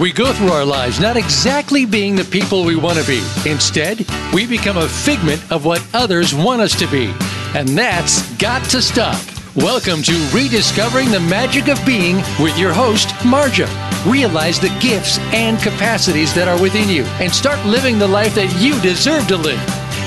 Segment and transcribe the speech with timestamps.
[0.00, 3.20] We go through our lives not exactly being the people we want to be.
[3.50, 7.12] Instead, we become a figment of what others want us to be.
[7.56, 9.20] And that's got to stop.
[9.56, 13.66] Welcome to Rediscovering the Magic of Being with your host, Marja.
[14.08, 18.54] Realize the gifts and capacities that are within you and start living the life that
[18.62, 19.58] you deserve to live.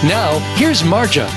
[0.06, 1.28] Now, here's Marja.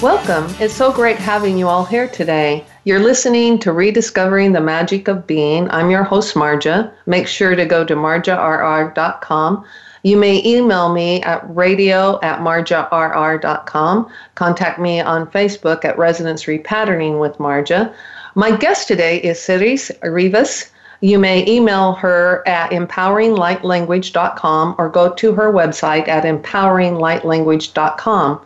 [0.00, 0.54] Welcome.
[0.60, 2.64] It's so great having you all here today.
[2.86, 5.70] You're listening to Rediscovering the Magic of Being.
[5.70, 6.92] I'm your host, Marja.
[7.06, 9.64] Make sure to go to marjarr.com.
[10.02, 14.10] You may email me at radio at marjarr.com.
[14.34, 17.94] Contact me on Facebook at Resonance Repatterning with Marja.
[18.34, 20.70] My guest today is Ceres Rivas.
[21.00, 28.40] You may email her at empoweringlightlanguage.com or go to her website at empoweringlightlanguage.com.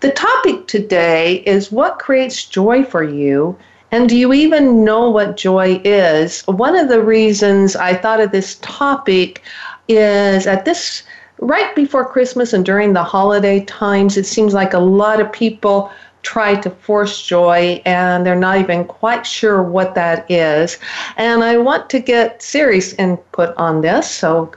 [0.00, 3.58] The topic today is what creates joy for you,
[3.90, 6.42] and do you even know what joy is?
[6.42, 9.42] One of the reasons I thought of this topic
[9.88, 11.02] is at this
[11.40, 15.90] right before Christmas and during the holiday times, it seems like a lot of people
[16.22, 20.78] try to force joy and they're not even quite sure what that is.
[21.16, 24.08] And I want to get serious input on this.
[24.08, 24.52] So,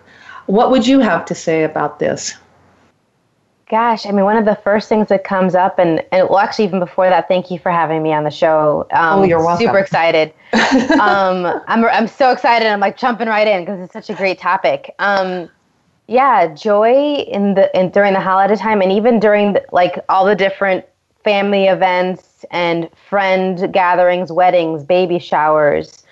[0.45, 2.36] what would you have to say about this?
[3.72, 6.66] Gosh, I mean, one of the first things that comes up, and, and well, actually,
[6.66, 8.86] even before that, thank you for having me on the show.
[8.91, 9.66] Um, oh, you're welcome.
[9.66, 10.33] Super excited.
[11.00, 12.67] um, I'm, I'm so excited.
[12.67, 14.94] I'm like jumping right in because it's such a great topic.
[15.00, 15.50] Um,
[16.08, 20.25] yeah, joy in the in, during the holiday time, and even during the, like all
[20.25, 20.83] the different
[21.23, 26.03] family events and friend gatherings, weddings, baby showers.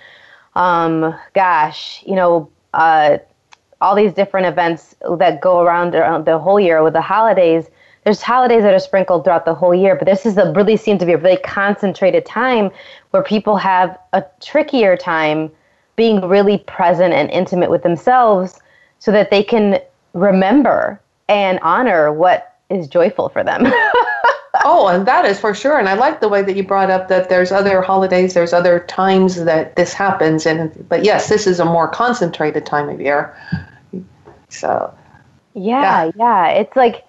[0.54, 3.18] Um, gosh, you know, uh,
[3.80, 7.66] all these different events that go around uh, the whole year with the holidays.
[8.04, 11.00] There's holidays that are sprinkled throughout the whole year, but this is a really seems
[11.00, 12.70] to be a really concentrated time
[13.10, 15.50] where people have a trickier time
[15.96, 18.58] being really present and intimate with themselves
[18.98, 19.78] so that they can
[20.14, 23.64] remember and honor what is joyful for them.
[24.64, 25.78] oh, and that is for sure.
[25.78, 28.80] And I like the way that you brought up that there's other holidays, there's other
[28.80, 30.46] times that this happens.
[30.46, 33.34] And but yes, this is a more concentrated time of year.
[34.50, 34.92] So,
[35.54, 36.48] yeah, yeah, yeah.
[36.48, 37.04] It's like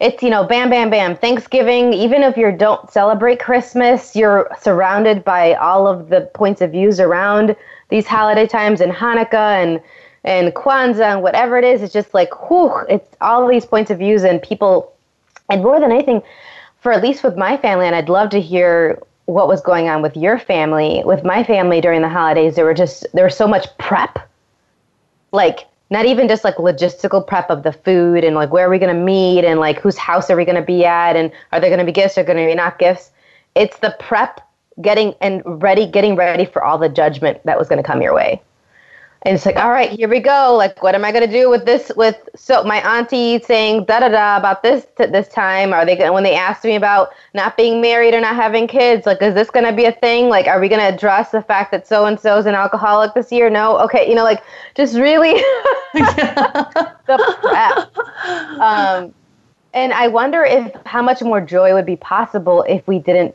[0.00, 1.16] it's you know bam bam bam.
[1.16, 6.72] Thanksgiving even if you don't celebrate christmas you're surrounded by all of the points of
[6.72, 7.56] views around
[7.88, 9.80] these holiday times and hanukkah and
[10.24, 11.82] and kwanzaa and whatever it is.
[11.82, 14.92] It's just like whew, it's all these points of views and people
[15.48, 16.22] and more than anything
[16.80, 20.02] for at least with my family and i'd love to hear what was going on
[20.02, 23.46] with your family with my family during the holidays there were just there was so
[23.48, 24.18] much prep.
[25.32, 28.78] Like not even just like logistical prep of the food and like where are we
[28.78, 31.60] going to meet and like whose house are we going to be at and are
[31.60, 33.10] there going to be gifts or going to be not gifts?
[33.54, 34.40] It's the prep
[34.80, 38.14] getting and ready getting ready for all the judgment that was going to come your
[38.14, 38.42] way
[39.26, 40.54] and it's like all right here we go.
[40.56, 43.98] Like what am i going to do with this with so my auntie saying da
[43.98, 47.10] da da about this t- this time are they going when they asked me about
[47.34, 50.28] not being married or not having kids like is this going to be a thing?
[50.28, 53.14] Like are we going to address the fact that so and so is an alcoholic
[53.14, 53.50] this year?
[53.50, 53.78] No?
[53.80, 54.44] Okay you know like
[54.76, 55.32] just really
[55.94, 58.60] the prep.
[58.60, 59.12] Um,
[59.74, 63.34] and i wonder if how much more joy would be possible if we didn't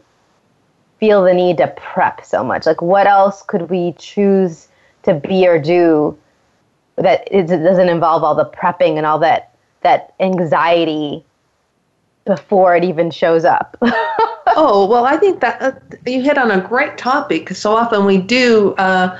[1.02, 2.66] feel the need to prep so much.
[2.66, 4.69] Like what else could we choose
[5.03, 6.17] to be or do
[6.97, 11.23] that it doesn't involve all the prepping and all that that anxiety
[12.25, 13.78] before it even shows up.
[13.81, 15.72] oh well, I think that uh,
[16.06, 18.73] you hit on a great topic because so often we do.
[18.75, 19.17] Uh,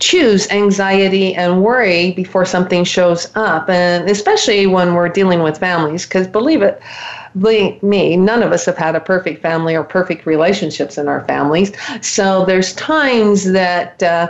[0.00, 6.04] choose anxiety and worry before something shows up and especially when we're dealing with families
[6.04, 6.78] because believe it
[7.38, 11.24] believe me none of us have had a perfect family or perfect relationships in our
[11.24, 14.28] families so there's times that uh,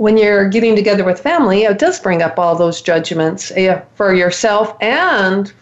[0.00, 4.14] when you're getting together with family, it does bring up all those judgments eh, for
[4.14, 5.52] yourself and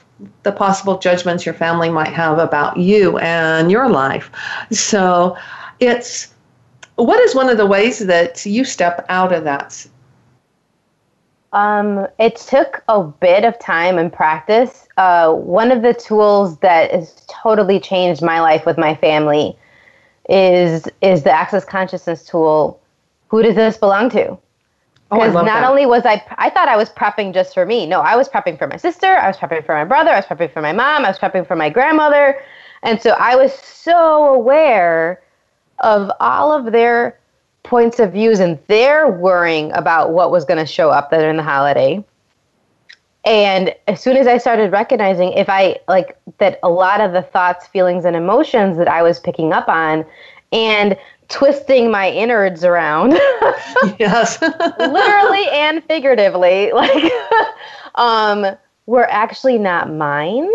[0.44, 4.30] the possible judgments your family might have about you and your life.
[4.70, 5.36] So
[5.80, 6.32] it's
[6.94, 9.84] what is one of the ways that you step out of that?
[11.52, 14.86] Um, it took a bit of time and practice.
[14.98, 19.58] Uh, one of the tools that has totally changed my life with my family
[20.28, 22.80] is is the Access Consciousness tool
[23.28, 24.38] who does this belong to?
[25.10, 25.64] Because oh, not that.
[25.64, 27.86] only was I, I thought I was prepping just for me.
[27.86, 29.06] No, I was prepping for my sister.
[29.06, 30.10] I was prepping for my brother.
[30.10, 31.06] I was prepping for my mom.
[31.06, 32.42] I was prepping for my grandmother.
[32.82, 35.22] And so I was so aware
[35.78, 37.18] of all of their
[37.62, 41.36] points of views and their worrying about what was going to show up there in
[41.36, 42.04] the holiday.
[43.28, 47.20] And as soon as I started recognizing if I like that a lot of the
[47.20, 50.06] thoughts, feelings, and emotions that I was picking up on
[50.50, 50.96] and
[51.28, 53.12] twisting my innards around.
[53.98, 54.40] yes.
[54.40, 56.72] literally and figuratively.
[56.72, 57.12] Like
[57.96, 58.46] um
[58.86, 60.50] were actually not mine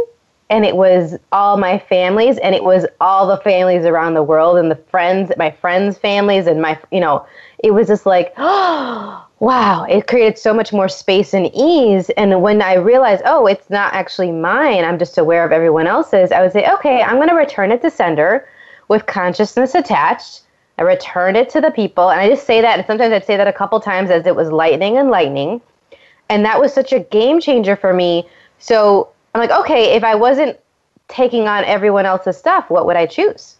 [0.50, 4.58] and it was all my families and it was all the families around the world
[4.58, 7.24] and the friends my friends families and my you know
[7.64, 12.10] it was just like oh wow it created so much more space and ease.
[12.12, 16.32] And when i realized oh it's not actually mine i'm just aware of everyone else's
[16.32, 18.48] i would say okay i'm going to return it to sender
[18.90, 20.42] with consciousness attached.
[20.78, 22.10] I returned it to the people.
[22.10, 24.36] And i just say that and sometimes i'd say that a couple times as it
[24.36, 25.62] was lightning and lightning.
[26.30, 28.28] And that was such a game changer for me.
[28.60, 30.58] So I'm like, okay, if I wasn't
[31.08, 33.58] taking on everyone else's stuff, what would I choose?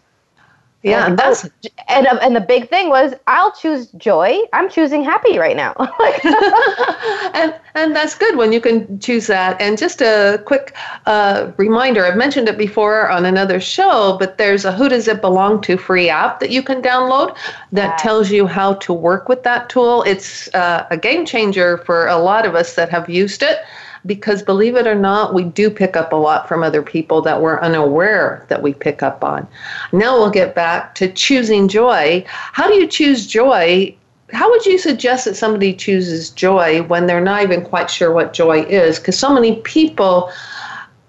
[0.84, 1.50] Yeah, and that's
[1.88, 4.38] and uh, and the big thing was I'll choose joy.
[4.52, 5.74] I'm choosing happy right now.
[7.34, 9.60] and and that's good when you can choose that.
[9.62, 10.76] And just a quick
[11.06, 15.22] uh, reminder: I've mentioned it before on another show, but there's a Who Does It
[15.22, 17.38] Belong to free app that you can download
[17.72, 20.04] that tells you how to work with that tool.
[20.04, 23.60] It's uh, a game changer for a lot of us that have used it
[24.06, 27.42] because believe it or not, we do pick up a lot from other people that
[27.42, 29.48] we're unaware that we pick up on.
[29.92, 32.26] Now we'll get back to choosing joy.
[32.28, 33.96] How do you choose joy?
[34.32, 38.34] How would you suggest that somebody chooses joy when they're not even quite sure what
[38.34, 39.00] joy is?
[39.00, 40.32] Because so many people,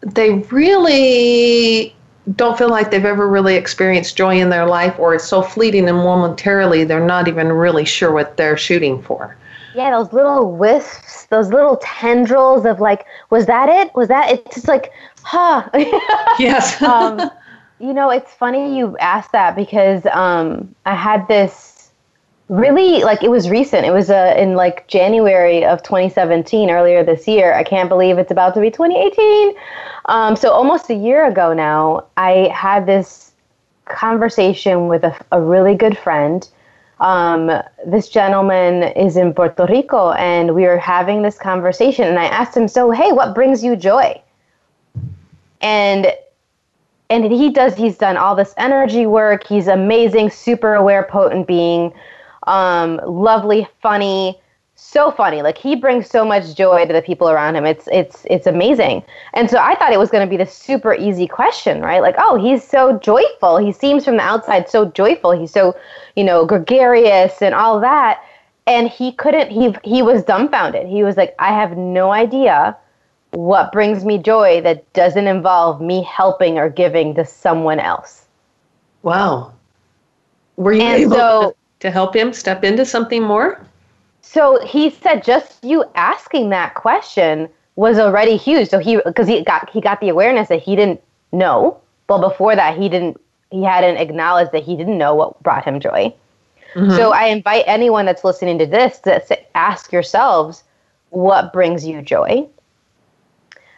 [0.03, 1.95] they really
[2.37, 5.89] don't feel like they've ever really experienced joy in their life, or it's so fleeting
[5.89, 9.37] and momentarily, they're not even really sure what they're shooting for.
[9.75, 13.95] Yeah, those little wisps, those little tendrils of like, was that it?
[13.95, 14.93] Was that it's just like,
[15.23, 15.69] huh?
[16.39, 16.81] yes.
[16.83, 17.31] um,
[17.81, 21.75] you know, it's funny you asked that because um, I had this
[22.49, 23.87] really like it was recent.
[23.87, 27.55] It was uh, in like January of 2017, earlier this year.
[27.55, 29.55] I can't believe it's about to be 2018.
[30.07, 33.33] Um, so almost a year ago now, I had this
[33.87, 36.49] conversation with a, a really good friend
[37.01, 37.51] um,
[37.87, 42.57] this gentleman is in Puerto Rico and we were having this conversation and I asked
[42.57, 44.21] him, so, hey, what brings you joy?
[45.61, 46.13] And
[47.11, 51.93] and he does he's done all this energy work he's amazing super aware potent being
[52.47, 54.41] um, lovely funny
[54.77, 55.43] so funny.
[55.43, 57.65] Like he brings so much joy to the people around him.
[57.65, 59.03] It's it's it's amazing.
[59.33, 62.03] And so I thought it was going to be the super easy question, right?
[62.03, 63.59] Like, oh, he's so joyful.
[63.59, 65.33] He seems from the outside so joyful.
[65.33, 65.77] He's so,
[66.17, 68.23] you know, gregarious and all that.
[68.67, 70.87] And he couldn't he he was dumbfounded.
[70.87, 72.77] He was like, I have no idea
[73.31, 78.27] what brings me joy that doesn't involve me helping or giving to someone else.
[79.03, 79.53] Wow.
[80.57, 83.61] Were you and able so, to, to help him step into something more?
[84.35, 88.69] So he said just you asking that question was already huge.
[88.69, 91.01] So he because he got he got the awareness that he didn't
[91.31, 91.81] know.
[92.09, 93.21] But before that he didn't
[93.53, 96.13] he hadn't acknowledged that he didn't know what brought him joy.
[96.75, 96.97] Mm-hmm.
[96.97, 100.65] So I invite anyone that's listening to this to ask yourselves
[101.11, 102.49] what brings you joy.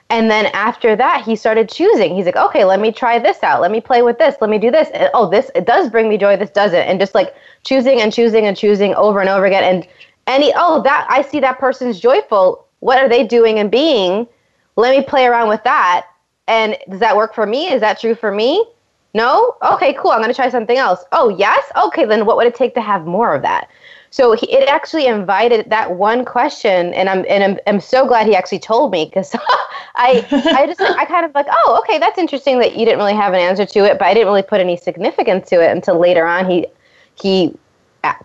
[0.08, 2.14] And then after that, he started choosing.
[2.14, 3.60] He's like, okay, let me try this out.
[3.60, 4.36] Let me play with this.
[4.40, 4.88] Let me do this.
[4.94, 6.38] And, oh, this it does bring me joy.
[6.38, 6.80] This doesn't.
[6.80, 9.64] And just like choosing and choosing and choosing over and over again.
[9.64, 9.86] And
[10.26, 12.66] any oh that I see that person's joyful.
[12.80, 14.26] What are they doing and being?
[14.76, 16.06] Let me play around with that.
[16.48, 17.68] And does that work for me?
[17.68, 18.64] Is that true for me?
[19.14, 19.54] No?
[19.62, 20.10] Okay, cool.
[20.10, 21.04] I'm going to try something else.
[21.10, 21.64] Oh, yes?
[21.84, 23.68] Okay, then what would it take to have more of that?
[24.10, 28.26] So he, it actually invited that one question, and I'm and I'm, I'm so glad
[28.26, 29.34] he actually told me because
[29.96, 33.14] I I just I kind of like oh okay that's interesting that you didn't really
[33.14, 35.98] have an answer to it, but I didn't really put any significance to it until
[35.98, 36.66] later on he
[37.16, 37.54] he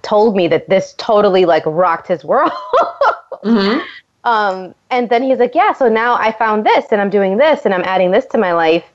[0.01, 2.51] told me that this totally like rocked his world.
[3.44, 3.80] mm-hmm.
[4.24, 7.66] um, and then he's like, yeah, so now I found this and I'm doing this
[7.66, 8.86] and I'm adding this to my life.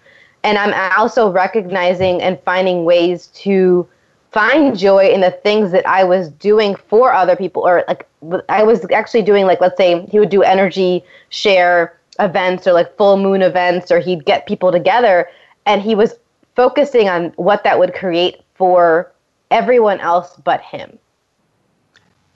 [0.44, 3.88] And I'm also recognizing and finding ways to
[4.30, 7.66] find joy in the things that I was doing for other people.
[7.66, 8.06] Or like
[8.48, 12.96] I was actually doing like, let's say he would do energy share events or like
[12.96, 15.28] full moon events, or he'd get people together
[15.66, 16.14] and he was
[16.54, 19.12] focusing on what that would create for
[19.50, 20.98] everyone else but him.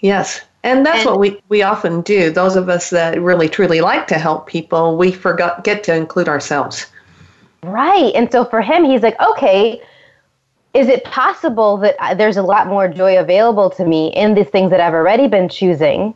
[0.01, 0.41] Yes.
[0.63, 2.31] And that's and, what we, we often do.
[2.31, 6.29] Those of us that really truly like to help people, we forget get to include
[6.29, 6.87] ourselves.
[7.63, 8.13] Right.
[8.15, 9.83] And so for him, he's like, okay,
[10.73, 14.49] is it possible that uh, there's a lot more joy available to me in these
[14.49, 16.15] things that I've already been choosing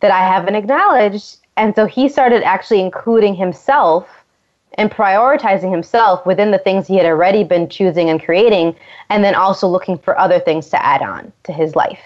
[0.00, 1.38] that I haven't acknowledged?
[1.56, 4.15] And so he started actually including himself
[4.78, 8.74] and prioritizing himself within the things he had already been choosing and creating,
[9.10, 12.00] and then also looking for other things to add on to his life.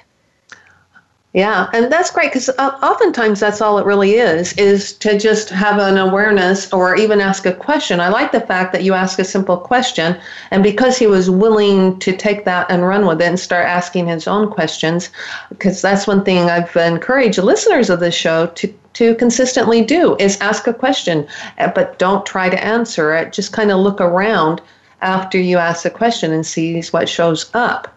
[1.33, 5.49] Yeah, and that's great because uh, oftentimes that's all it really is, is to just
[5.51, 8.01] have an awareness or even ask a question.
[8.01, 10.21] I like the fact that you ask a simple question,
[10.51, 14.09] and because he was willing to take that and run with it and start asking
[14.09, 15.11] his own questions,
[15.51, 20.37] because that's one thing I've encouraged listeners of this show to to consistently do is
[20.41, 23.33] ask a question, uh, but don't try to answer it.
[23.33, 24.61] Just kind of look around
[25.01, 27.97] after you ask the question and see what shows up.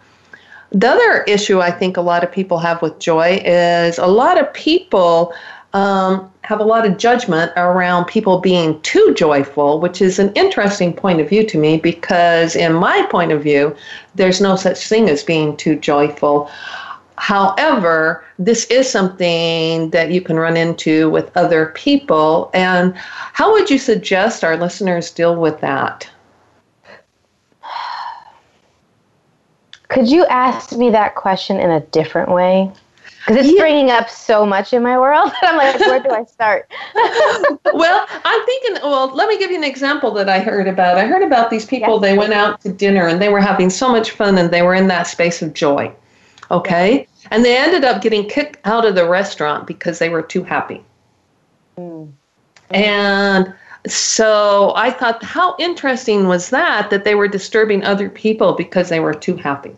[0.74, 4.40] The other issue I think a lot of people have with joy is a lot
[4.40, 5.32] of people
[5.72, 10.92] um, have a lot of judgment around people being too joyful, which is an interesting
[10.92, 13.74] point of view to me because, in my point of view,
[14.16, 16.50] there's no such thing as being too joyful.
[17.16, 22.50] However, this is something that you can run into with other people.
[22.52, 26.08] And how would you suggest our listeners deal with that?
[29.88, 32.72] Could you ask me that question in a different way?
[33.26, 33.60] Because it's yeah.
[33.60, 35.32] bringing up so much in my world.
[35.42, 36.70] I'm like, where do I start?
[37.72, 40.98] well, I'm thinking, well, let me give you an example that I heard about.
[40.98, 42.02] I heard about these people, yes.
[42.02, 44.74] they went out to dinner and they were having so much fun and they were
[44.74, 45.90] in that space of joy.
[46.50, 46.98] Okay?
[46.98, 47.08] Yes.
[47.30, 50.84] And they ended up getting kicked out of the restaurant because they were too happy.
[51.78, 52.12] Mm.
[52.70, 53.54] And
[53.86, 59.00] so I thought, how interesting was that, that they were disturbing other people because they
[59.00, 59.76] were too happy?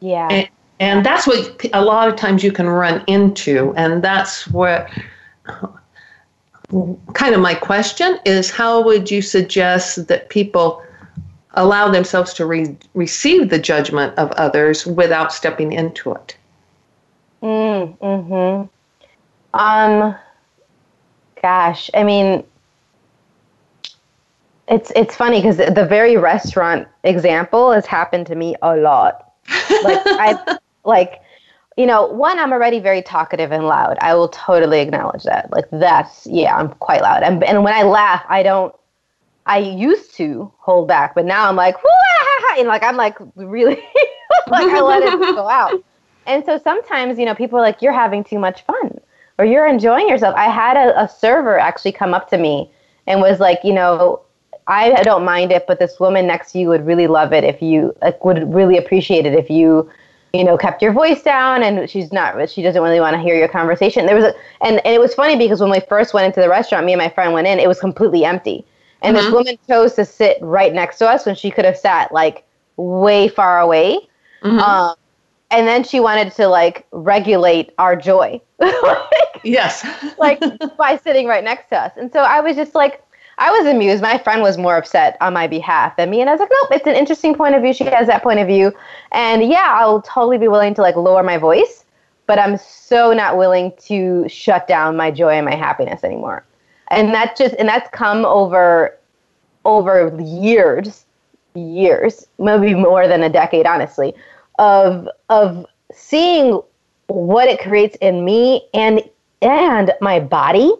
[0.00, 0.28] Yeah.
[0.30, 0.48] And,
[0.78, 3.74] and that's what a lot of times you can run into.
[3.76, 4.88] And that's what
[7.14, 10.82] kind of my question is how would you suggest that people
[11.54, 16.36] allow themselves to re- receive the judgment of others without stepping into it?
[17.42, 20.14] Mm, hmm Um,
[21.42, 22.44] gosh, I mean,
[24.70, 29.32] it's it's funny because the very restaurant example has happened to me a lot.
[29.82, 31.20] Like I like
[31.76, 33.96] you know, one, I'm already very talkative and loud.
[34.00, 35.50] I will totally acknowledge that.
[35.50, 37.22] Like that's yeah, I'm quite loud.
[37.22, 38.74] And and when I laugh, I don't.
[39.46, 43.76] I used to hold back, but now I'm like, ah, and like I'm like really
[44.48, 45.82] like I let it go out.
[46.26, 49.00] And so sometimes you know people are like, you're having too much fun,
[49.38, 50.34] or you're enjoying yourself.
[50.36, 52.70] I had a, a server actually come up to me
[53.08, 54.22] and was like, you know,
[54.70, 57.60] I don't mind it, but this woman next to you would really love it if
[57.60, 59.90] you like would really appreciate it if you
[60.32, 63.34] you know kept your voice down and she's not she doesn't really want to hear
[63.34, 64.06] your conversation.
[64.06, 66.48] There was a and, and it was funny because when we first went into the
[66.48, 68.64] restaurant me and my friend went in it was completely empty.
[69.02, 69.24] And mm-hmm.
[69.24, 72.44] this woman chose to sit right next to us when she could have sat like
[72.76, 73.98] way far away.
[74.42, 74.58] Mm-hmm.
[74.58, 74.94] um,
[75.50, 78.40] and then she wanted to like regulate our joy.
[78.60, 79.86] Like, yes.
[80.18, 80.40] like
[80.76, 81.92] by sitting right next to us.
[81.96, 83.02] And so i was just like
[83.40, 84.02] I was amused.
[84.02, 86.20] My friend was more upset on my behalf than me.
[86.20, 87.72] And I was like, nope, it's an interesting point of view.
[87.72, 88.70] She has that point of view.
[89.12, 91.86] And yeah, I'll totally be willing to like lower my voice,
[92.26, 96.44] but I'm so not willing to shut down my joy and my happiness anymore.
[96.88, 98.98] And that just, and that's come over,
[99.64, 101.06] over years,
[101.54, 104.14] years, maybe more than a decade, honestly,
[104.58, 106.60] of, of seeing
[107.06, 109.00] what it creates in me and,
[109.40, 110.70] and my body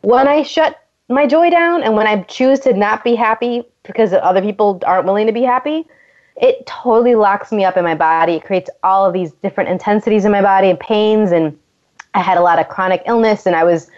[0.00, 4.12] when I shut my joy down and when I choose to not be happy because
[4.12, 5.86] other people aren't willing to be happy,
[6.36, 8.34] it totally locks me up in my body.
[8.34, 11.56] It creates all of these different intensities in my body and pains and
[12.14, 13.90] I had a lot of chronic illness and I was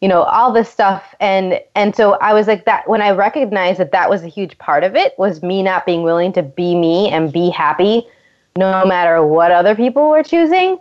[0.00, 3.80] you know all this stuff and and so I was like that when I recognized
[3.80, 6.74] that that was a huge part of it was me not being willing to be
[6.74, 8.06] me and be happy
[8.56, 10.78] no matter what other people were choosing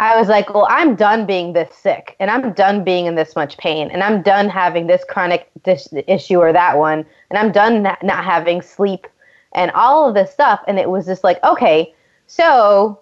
[0.00, 3.36] I was like, well, I'm done being this sick and I'm done being in this
[3.36, 7.52] much pain and I'm done having this chronic dis- issue or that one and I'm
[7.52, 9.06] done not, not having sleep
[9.52, 10.60] and all of this stuff.
[10.66, 11.94] And it was just like, okay,
[12.26, 12.98] so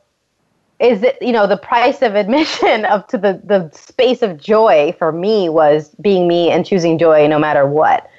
[0.80, 4.92] is it, you know, the price of admission of to the, the space of joy
[4.98, 8.10] for me was being me and choosing joy no matter what.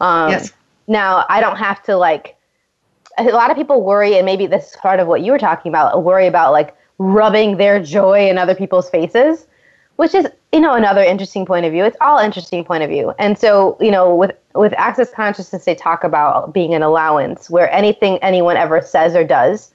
[0.00, 0.52] Um, yes.
[0.88, 2.36] Now, I don't have to like,
[3.16, 5.70] a lot of people worry, and maybe this is part of what you were talking
[5.70, 9.46] about, worry about like, rubbing their joy in other people's faces,
[9.96, 11.84] which is you know another interesting point of view.
[11.84, 13.12] It's all interesting point of view.
[13.18, 17.70] And so you know with with access consciousness, they talk about being an allowance where
[17.70, 19.72] anything anyone ever says or does,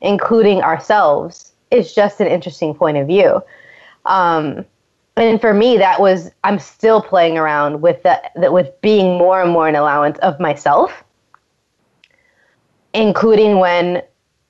[0.00, 3.42] including ourselves, is just an interesting point of view.
[4.06, 4.64] Um,
[5.16, 9.42] and for me, that was I'm still playing around with that, that with being more
[9.42, 11.04] and more an allowance of myself,
[12.94, 14.02] including when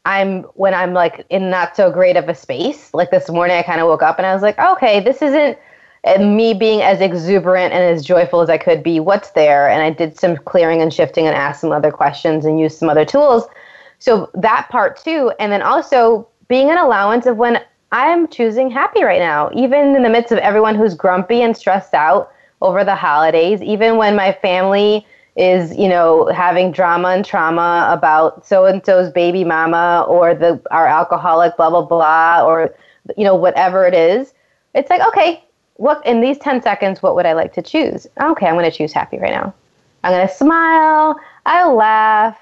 [0.05, 2.93] I'm when I'm like in not so great of a space.
[2.95, 5.59] Like this morning, I kind of woke up and I was like, okay, this isn't
[6.05, 9.01] uh, me being as exuberant and as joyful as I could be.
[9.01, 9.69] What's there?
[9.69, 12.89] And I did some clearing and shifting and asked some other questions and used some
[12.89, 13.47] other tools.
[13.99, 19.03] So that part too, and then also being an allowance of when I'm choosing happy
[19.05, 22.95] right now, even in the midst of everyone who's grumpy and stressed out over the
[22.95, 25.07] holidays, even when my family
[25.37, 30.61] is, you know, having drama and trauma about so and so's baby mama or the
[30.71, 32.75] our alcoholic blah blah blah or
[33.17, 34.35] you know whatever it is.
[34.75, 35.45] It's like, okay,
[35.75, 38.07] what in these 10 seconds what would I like to choose?
[38.21, 39.55] Okay, I'm going to choose happy right now.
[40.05, 42.39] I'm going to smile, I'll laugh,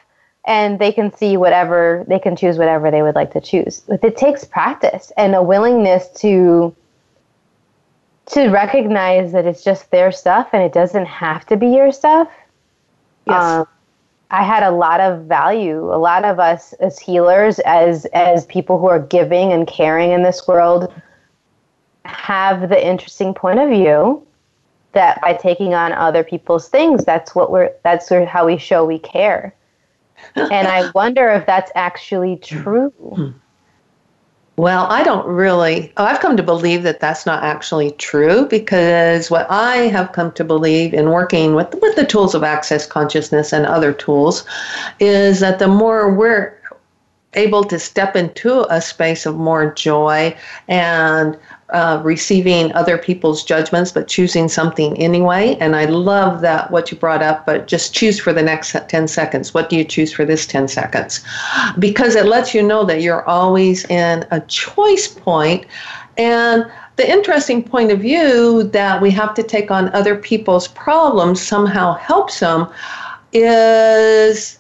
[0.47, 3.80] and they can see whatever they can choose whatever they would like to choose.
[3.80, 6.75] But it takes practice and a willingness to
[8.30, 12.28] to recognize that it's just their stuff and it doesn't have to be your stuff.
[13.28, 13.42] Yes.
[13.42, 13.66] Um,
[14.30, 15.92] I had a lot of value.
[15.92, 20.23] A lot of us as healers, as as people who are giving and caring in
[20.23, 20.92] this world,
[22.04, 24.26] have the interesting point of view
[24.92, 28.99] that by taking on other people's things, that's what we're that's how we show we
[28.99, 29.54] care.
[30.35, 33.35] and I wonder if that's actually true.
[34.58, 35.92] Well, I don't really.
[35.96, 40.32] Oh, I've come to believe that that's not actually true because what I have come
[40.32, 44.44] to believe in working with with the tools of access consciousness and other tools
[44.98, 46.58] is that the more we're
[47.34, 50.36] able to step into a space of more joy
[50.66, 51.38] and
[51.70, 55.56] uh, receiving other people's judgments, but choosing something anyway.
[55.60, 59.08] And I love that what you brought up, but just choose for the next 10
[59.08, 59.52] seconds.
[59.52, 61.25] What do you choose for this 10 seconds?
[61.78, 65.62] Because it lets you know that you're always in a choice point.
[65.62, 65.66] point
[66.18, 71.40] and the interesting point of view that we have to take on other people's problems
[71.40, 72.68] somehow helps them
[73.32, 74.58] is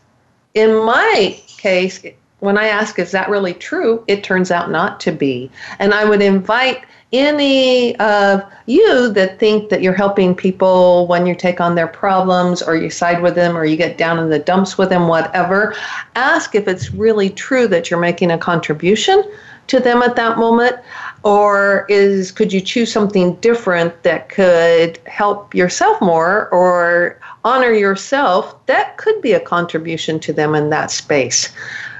[0.54, 2.00] in my case
[2.38, 4.04] when I ask, is that really true?
[4.06, 5.50] It turns out not to be.
[5.80, 11.34] And I would invite any of you that think that you're helping people when you
[11.34, 14.38] take on their problems or you side with them or you get down in the
[14.38, 15.74] dumps with them, whatever,
[16.16, 19.22] ask if it's really true that you're making a contribution
[19.68, 20.76] to them at that moment
[21.24, 28.54] or is could you choose something different that could help yourself more or honor yourself
[28.66, 31.48] that could be a contribution to them in that space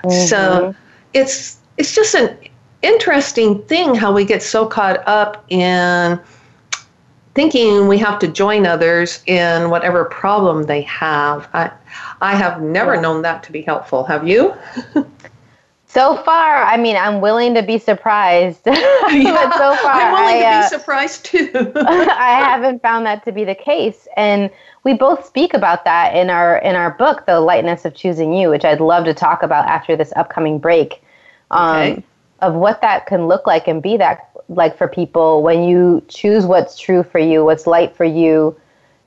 [0.03, 0.27] mm-hmm.
[0.27, 0.75] so
[1.13, 2.37] it's it's just an
[2.83, 6.21] interesting thing how we get so caught up in
[7.35, 11.49] thinking we have to join others in whatever problem they have.
[11.53, 11.71] I,
[12.21, 13.01] I have never yeah.
[13.01, 14.03] known that to be helpful.
[14.05, 14.55] Have you?
[15.87, 18.63] so far, I mean, I'm willing to be surprised.
[18.67, 21.73] yeah, but so far, I'm willing I, to be uh, surprised too.
[21.77, 24.51] I haven't found that to be the case, and
[24.83, 28.51] we both speak about that in our in our book, "The Lightness of Choosing You,"
[28.51, 31.03] which I'd love to talk about after this upcoming break.
[31.53, 32.05] Um, okay
[32.41, 36.47] of what that can look like and be that like for people when you choose
[36.47, 38.59] what's true for you, what's light for you,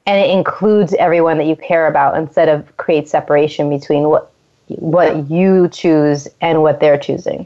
[0.06, 4.32] and it includes everyone that you care about instead of create separation between what
[4.68, 7.46] what you choose and what they're choosing.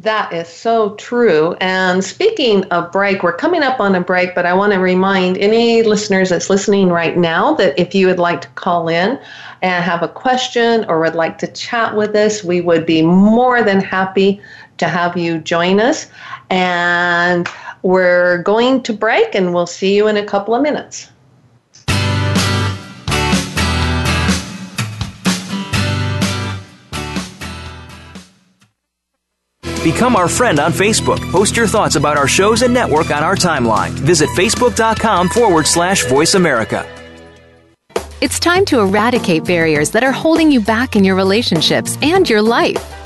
[0.00, 1.56] That is so true.
[1.60, 5.38] And speaking of break, we're coming up on a break, but I want to remind
[5.38, 9.18] any listeners that's listening right now that if you would like to call in
[9.62, 13.62] and have a question or would like to chat with us, we would be more
[13.62, 14.40] than happy
[14.78, 16.06] to have you join us.
[16.50, 17.48] And
[17.82, 21.10] we're going to break, and we'll see you in a couple of minutes.
[29.86, 31.20] Become our friend on Facebook.
[31.30, 33.90] Post your thoughts about our shows and network on our timeline.
[33.90, 36.84] Visit facebook.com forward slash voice America.
[38.20, 42.42] It's time to eradicate barriers that are holding you back in your relationships and your
[42.42, 43.05] life.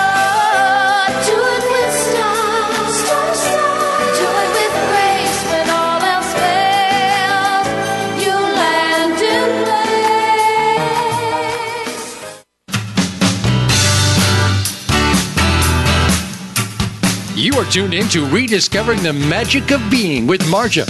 [17.61, 20.83] are tuned in to Rediscovering the Magic of Being with Marja.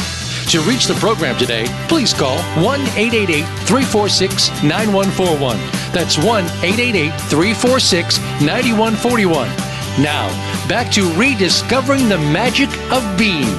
[0.51, 5.57] To reach the program today, please call 1 888 346 9141.
[5.91, 9.49] That's 1 888 346 9141.
[10.01, 10.29] Now,
[10.69, 13.49] back to rediscovering the magic of being.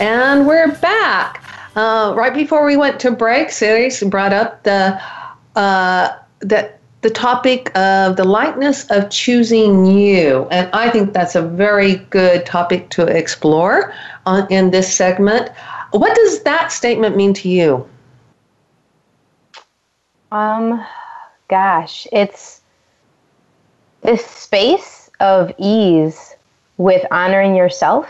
[0.00, 1.44] And we're back.
[1.76, 4.98] Uh, right before we went to break, Ceres brought up the
[5.56, 11.42] uh, that the topic of the lightness of choosing you, and I think that's a
[11.42, 13.92] very good topic to explore
[14.24, 15.50] on, in this segment.
[15.90, 17.86] What does that statement mean to you?
[20.32, 20.82] Um,
[21.48, 22.62] gosh, it's
[24.00, 26.34] this space of ease
[26.78, 28.08] with honoring yourself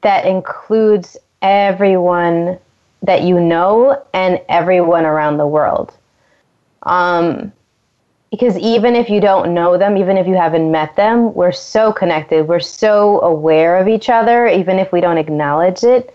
[0.00, 2.58] that includes everyone
[3.02, 5.92] that you know and everyone around the world.
[6.86, 7.52] Um,
[8.30, 11.92] because even if you don't know them, even if you haven't met them, we're so
[11.92, 12.48] connected.
[12.48, 16.14] We're so aware of each other, even if we don't acknowledge it.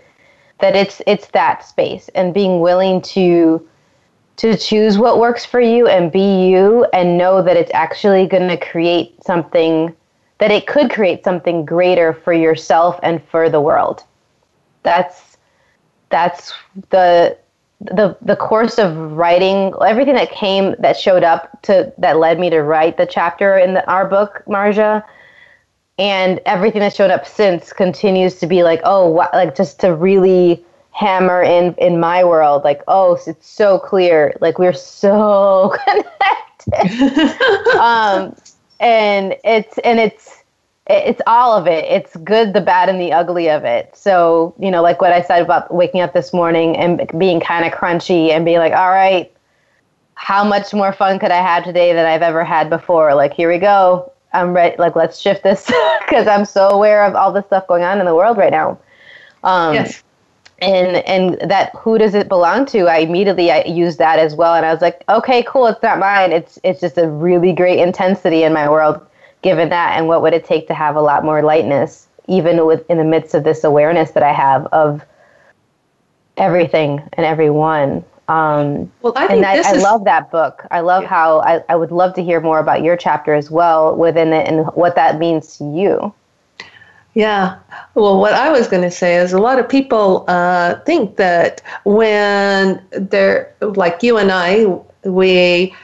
[0.60, 3.66] That it's it's that space and being willing to
[4.36, 8.48] to choose what works for you and be you and know that it's actually going
[8.48, 9.94] to create something
[10.38, 14.04] that it could create something greater for yourself and for the world.
[14.84, 15.36] That's
[16.10, 16.52] that's
[16.90, 17.36] the
[17.84, 22.48] the the course of writing everything that came that showed up to that led me
[22.50, 25.02] to write the chapter in the, our book Marja
[25.98, 30.64] and everything that showed up since continues to be like oh like just to really
[30.92, 37.36] hammer in in my world like oh it's so clear like we're so connected.
[37.80, 38.36] Um
[38.78, 40.41] and it's and it's
[40.88, 41.84] it's all of it.
[41.84, 43.96] It's good, the bad, and the ugly of it.
[43.96, 47.64] So, you know, like what I said about waking up this morning and being kind
[47.64, 49.32] of crunchy and being like, all right,
[50.14, 53.14] how much more fun could I have today than I've ever had before?
[53.14, 54.12] Like, here we go.
[54.32, 54.76] I'm ready.
[54.76, 55.66] Like, let's shift this
[56.00, 58.78] because I'm so aware of all the stuff going on in the world right now.
[59.44, 60.02] Um, yes.
[60.60, 62.86] And and that who does it belong to?
[62.86, 65.66] I immediately I used that as well, and I was like, okay, cool.
[65.66, 66.30] It's not mine.
[66.30, 69.04] It's it's just a really great intensity in my world
[69.42, 72.88] given that and what would it take to have a lot more lightness even with
[72.88, 75.04] in the midst of this awareness that i have of
[76.36, 80.64] everything and everyone um, well, I think and I, I is, love that book.
[80.70, 83.94] I love how I, I would love to hear more about your chapter as well
[83.96, 86.14] within it and what that means to you.
[87.14, 87.58] Yeah.
[87.94, 91.60] Well, what I was going to say is a lot of people uh, think that
[91.84, 94.64] when they're like you and I,
[95.04, 95.74] we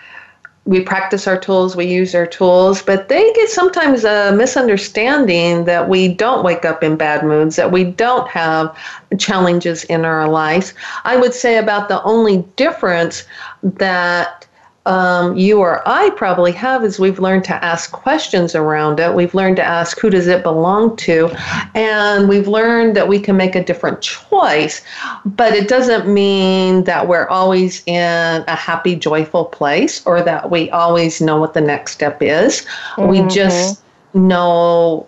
[0.68, 5.88] we practice our tools, we use our tools, but they get sometimes a misunderstanding that
[5.88, 8.76] we don't wake up in bad moods, that we don't have
[9.18, 10.74] challenges in our lives.
[11.04, 13.24] I would say about the only difference
[13.62, 14.46] that
[14.88, 19.14] um, you or I probably have is we've learned to ask questions around it.
[19.14, 21.28] We've learned to ask who does it belong to,
[21.74, 24.82] and we've learned that we can make a different choice.
[25.26, 30.70] But it doesn't mean that we're always in a happy, joyful place or that we
[30.70, 32.62] always know what the next step is.
[32.96, 33.08] Mm-hmm.
[33.08, 33.82] We just
[34.14, 35.07] know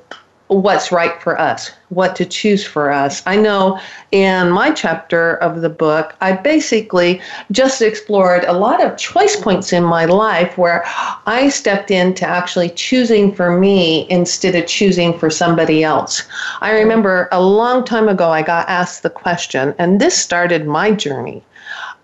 [0.51, 3.23] what's right for us, what to choose for us.
[3.25, 3.79] I know
[4.11, 7.21] in my chapter of the book, I basically
[7.53, 10.83] just explored a lot of choice points in my life where
[11.27, 16.25] I stepped into actually choosing for me instead of choosing for somebody else.
[16.61, 20.91] I remember a long time ago, I got asked the question, and this started my
[20.91, 21.45] journey.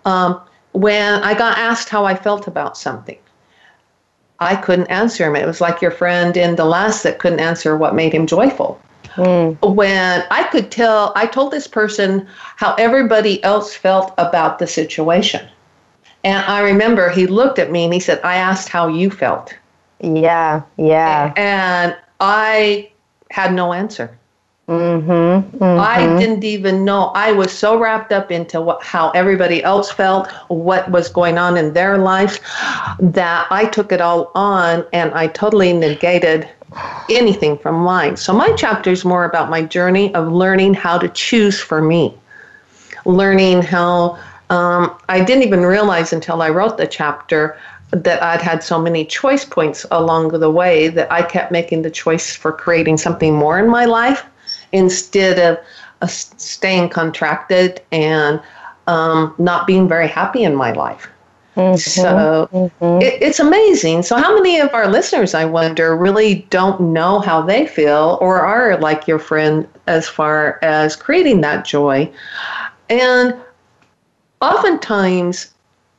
[0.05, 0.39] Um,
[0.71, 3.17] when I got asked how I felt about something.
[4.39, 5.35] I couldn't answer him.
[5.35, 8.79] It was like your friend in the last that couldn't answer what made him joyful.
[9.15, 9.75] Mm.
[9.75, 15.47] When I could tell, I told this person how everybody else felt about the situation.
[16.23, 19.55] And I remember he looked at me and he said, I asked how you felt.
[20.01, 21.33] Yeah, yeah.
[21.35, 22.91] And I
[23.31, 24.17] had no answer.
[24.67, 25.79] Mm-hmm, mm-hmm.
[25.79, 27.11] I didn't even know.
[27.15, 31.55] I was so wrapped up into what, how everybody else felt, what was going on
[31.55, 32.41] in their life,
[32.99, 36.49] that I took it all on and I totally negated
[37.09, 38.17] anything from mine.
[38.17, 42.13] So my chapter is more about my journey of learning how to choose for me,
[43.05, 47.57] learning how um, I didn't even realize until I wrote the chapter
[47.91, 51.89] that I'd had so many choice points along the way that I kept making the
[51.89, 54.25] choice for creating something more in my life
[54.77, 55.63] instead of
[56.01, 58.41] uh, staying contracted and
[58.87, 61.09] um, not being very happy in my life.
[61.57, 63.01] Mm-hmm, so mm-hmm.
[63.01, 64.03] It, it's amazing.
[64.03, 68.41] So, how many of our listeners, I wonder, really don't know how they feel or
[68.41, 72.11] are like your friend as far as creating that joy?
[72.89, 73.35] And
[74.39, 75.51] oftentimes,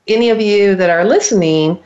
[0.06, 1.76] any of you that are listening,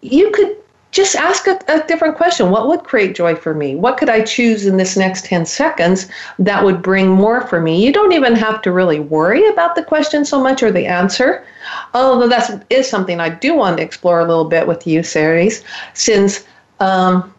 [0.00, 0.56] you could
[0.92, 2.50] just ask a, a, different question.
[2.50, 3.74] What would create joy for me?
[3.74, 7.84] What could I choose in this next 10 seconds that would bring more for me?
[7.84, 11.44] You don't even have to really worry about the question so much or the answer.
[11.92, 15.62] Although that is something I do want to explore a little bit with you, Ceres,
[15.94, 16.46] since
[16.80, 17.34] um,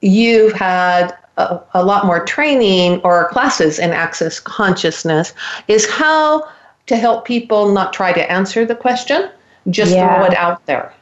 [0.00, 5.32] you've had a, a lot more training or classes in access consciousness,
[5.68, 6.48] is how
[6.86, 9.30] to help people not try to answer the question,
[9.68, 10.16] just yeah.
[10.16, 10.92] throw it out there.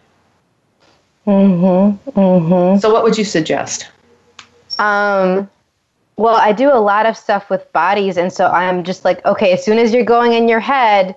[1.28, 2.18] Mm-hmm.
[2.18, 2.78] Mm-hmm.
[2.80, 3.86] So, what would you suggest?
[4.78, 5.48] Um,
[6.16, 9.52] well, I do a lot of stuff with bodies, and so I'm just like, okay,
[9.52, 11.14] as soon as you're going in your head,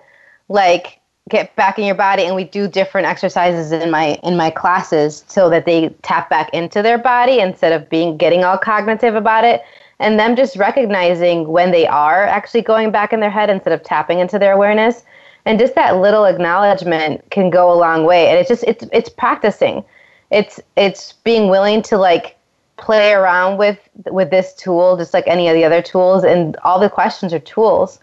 [0.49, 4.49] like get back in your body, and we do different exercises in my in my
[4.49, 9.15] classes so that they tap back into their body instead of being getting all cognitive
[9.15, 9.61] about it,
[9.99, 13.81] and them just recognizing when they are actually going back in their head instead of
[13.81, 15.03] tapping into their awareness,
[15.45, 19.07] and just that little acknowledgement can go a long way, and it's just it's it's
[19.07, 19.85] practicing
[20.31, 22.37] it's it's being willing to like
[22.77, 23.77] play around with
[24.09, 27.39] with this tool just like any of the other tools and all the questions are
[27.39, 27.99] tools.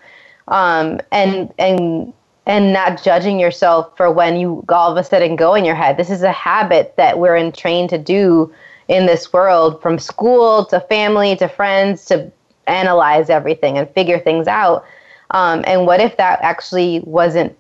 [0.46, 2.12] Um, and and
[2.46, 5.96] and not judging yourself for when you all of a sudden go in your head.
[5.96, 8.52] This is a habit that we're in trained to do
[8.88, 12.32] in this world from school to family to friends to
[12.66, 14.84] analyze everything and figure things out.
[15.32, 17.54] Um, and what if that actually wasn't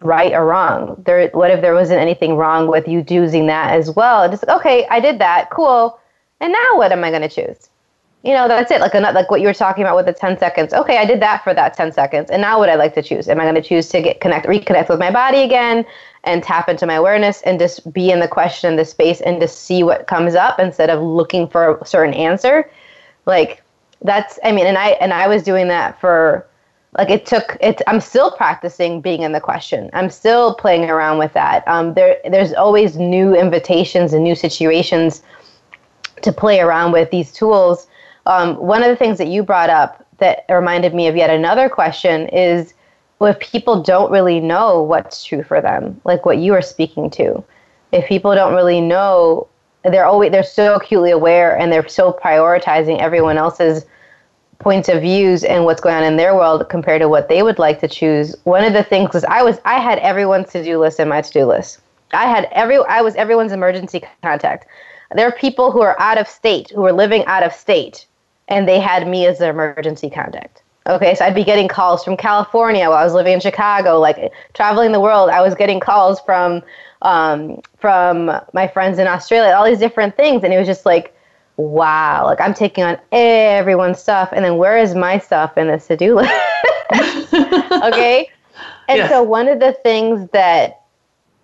[0.00, 1.02] right or wrong.
[1.04, 4.28] There, what if there wasn't anything wrong with you choosing that as well?
[4.28, 5.98] Just okay, I did that, cool.
[6.40, 7.68] And now what am I going to choose?
[8.24, 8.80] You know, that's it.
[8.80, 10.72] Like like what you were talking about with the ten seconds.
[10.72, 13.28] Okay, I did that for that ten seconds, and now what I like to choose?
[13.28, 15.84] Am I going to choose to get connect, reconnect with my body again,
[16.22, 19.62] and tap into my awareness, and just be in the question, the space, and just
[19.62, 22.70] see what comes up instead of looking for a certain answer?
[23.26, 23.60] Like
[24.02, 26.46] that's, I mean, and I and I was doing that for
[26.96, 29.90] like it took it i'm still practicing being in the question.
[29.92, 31.66] I'm still playing around with that.
[31.66, 35.22] Um, there there's always new invitations and new situations
[36.22, 37.86] to play around with these tools.
[38.26, 41.68] Um, one of the things that you brought up that reminded me of yet another
[41.68, 42.74] question is
[43.20, 47.42] if people don't really know what's true for them like what you are speaking to.
[47.92, 49.48] If people don't really know
[49.84, 53.84] they're always they're so acutely aware and they're so prioritizing everyone else's
[54.62, 57.58] points of views and what's going on in their world compared to what they would
[57.58, 58.34] like to choose.
[58.44, 61.44] One of the things was I was I had everyone's to-do list in my to-do
[61.44, 61.80] list.
[62.12, 64.66] I had every I was everyone's emergency contact.
[65.14, 68.06] There are people who are out of state, who are living out of state,
[68.48, 70.62] and they had me as their emergency contact.
[70.86, 74.32] Okay, so I'd be getting calls from California while I was living in Chicago, like
[74.54, 75.30] traveling the world.
[75.30, 76.62] I was getting calls from
[77.02, 81.14] um, from my friends in Australia, all these different things, and it was just like
[81.70, 85.86] wow, like I'm taking on everyone's stuff, and then where is my stuff in this
[85.88, 86.32] to do list?
[86.92, 88.30] okay.
[88.88, 89.10] And yes.
[89.10, 90.80] so one of the things that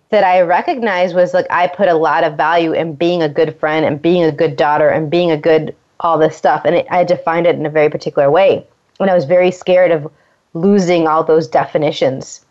[0.09, 3.55] that I recognized was like I put a lot of value in being a good
[3.59, 6.87] friend and being a good daughter and being a good all this stuff, and it,
[6.89, 8.65] I defined it in a very particular way.
[8.99, 10.11] And I was very scared of
[10.53, 12.45] losing all those definitions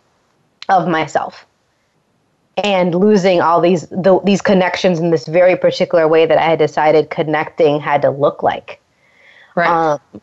[0.69, 1.47] of myself
[2.65, 6.59] and losing all these the, these connections in this very particular way that I had
[6.59, 8.81] decided connecting had to look like.
[9.55, 9.69] Right.
[9.69, 10.21] Um,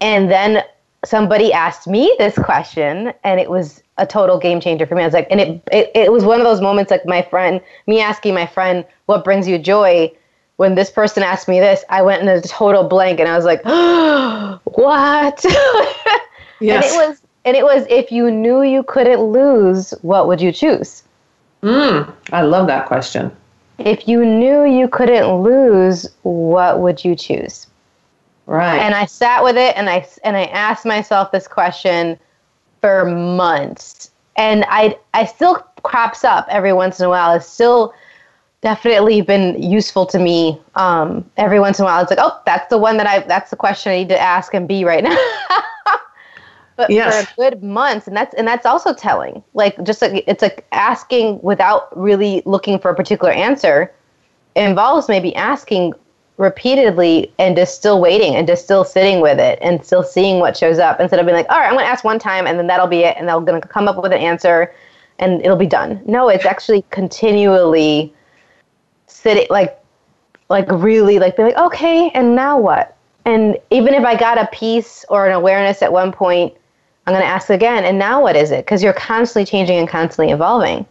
[0.00, 0.62] and then
[1.04, 5.02] somebody asked me this question, and it was a total game changer for me.
[5.02, 7.60] I was like, and it, it it was one of those moments like my friend,
[7.86, 10.12] me asking my friend, "What brings you joy?"
[10.56, 13.46] When this person asked me this, I went in a total blank, and I was
[13.46, 16.14] like, oh, "What?" yes.
[16.62, 20.52] And it was and it was if you knew you couldn't lose, what would you
[20.52, 21.02] choose?
[21.62, 23.34] Mm, I love that question.
[23.78, 27.66] If you knew you couldn't lose, what would you choose?
[28.46, 28.78] Right.
[28.78, 32.18] And I sat with it and I and I asked myself this question
[32.80, 34.10] for months.
[34.36, 37.32] And I I still crops up every once in a while.
[37.34, 37.94] It's still
[38.60, 40.60] definitely been useful to me.
[40.74, 43.50] Um, every once in a while, it's like, oh, that's the one that I that's
[43.50, 45.16] the question I need to ask and be right now.
[46.80, 47.26] but yes.
[47.26, 49.42] for a good month and that's and that's also telling.
[49.54, 53.92] Like just like it's like asking without really looking for a particular answer
[54.56, 55.94] involves maybe asking
[56.38, 60.56] repeatedly and just still waiting and just still sitting with it and still seeing what
[60.56, 62.58] shows up instead of being like all right i'm going to ask one time and
[62.58, 64.74] then that'll be it and they're going to come up with an answer
[65.18, 66.00] and it'll be done.
[66.06, 68.12] No it's actually continually
[69.06, 69.78] sitting like
[70.48, 72.96] like really like be like okay and now what?
[73.26, 76.54] And even if i got a piece or an awareness at one point
[77.10, 78.64] I'm going to ask again, and now what is it?
[78.64, 80.86] Because you're constantly changing and constantly evolving.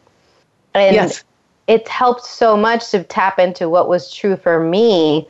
[0.74, 1.24] And yes.
[1.68, 5.30] it helped so much to tap into what was true for me.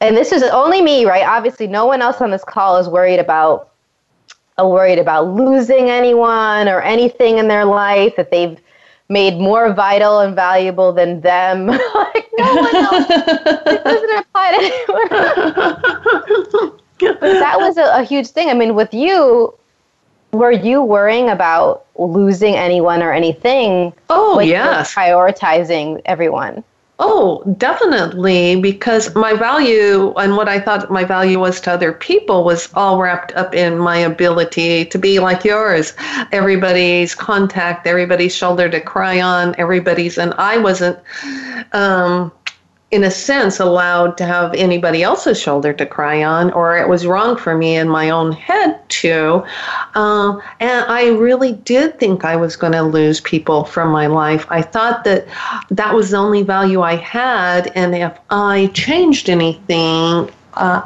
[0.00, 1.24] And this is only me, right?
[1.24, 3.70] Obviously, no one else on this call is worried about
[4.60, 8.60] uh, worried about losing anyone or anything in their life that they've
[9.08, 11.66] made more vital and valuable than them.
[11.94, 13.06] like no one else.
[13.08, 15.08] it doesn't apply to anyone.
[17.20, 18.48] but that was a, a huge thing.
[18.48, 19.54] I mean, with you,
[20.32, 23.92] were you worrying about losing anyone or anything?
[24.08, 24.94] Oh, yes.
[24.94, 26.64] Prioritizing everyone.
[27.02, 32.44] Oh, definitely, because my value and what I thought my value was to other people
[32.44, 35.94] was all wrapped up in my ability to be like yours.
[36.30, 40.98] Everybody's contact, everybody's shoulder to cry on, everybody's, and I wasn't.
[41.72, 42.32] Um,
[42.90, 47.06] in a sense, allowed to have anybody else's shoulder to cry on, or it was
[47.06, 49.44] wrong for me in my own head to.
[49.94, 54.44] Uh, and I really did think I was going to lose people from my life.
[54.50, 55.26] I thought that
[55.70, 60.82] that was the only value I had, and if I changed anything, uh,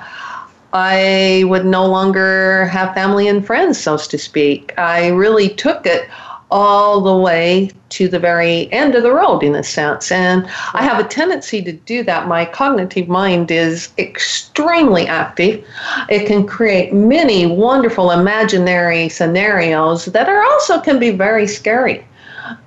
[0.75, 4.75] I would no longer have family and friends, so to speak.
[4.77, 6.09] I really took it
[6.51, 10.11] all the way to the very end of the road in a sense.
[10.11, 12.29] And I have a tendency to do that.
[12.29, 15.65] My cognitive mind is extremely active.
[16.09, 22.05] It can create many wonderful imaginary scenarios that are also can be very scary.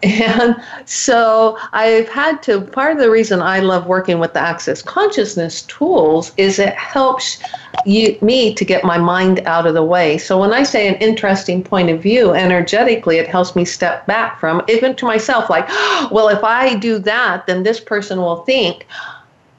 [0.04, 4.82] And so I've had to, part of the reason I love working with the Access
[4.82, 7.42] Consciousness tools is it helps
[7.86, 10.18] you, me to get my mind out of the way.
[10.18, 14.40] So when I say an interesting point of view, energetically, it helps me step back
[14.40, 15.68] from, even to myself, like,
[16.12, 18.88] well, if I do that, then this person will think.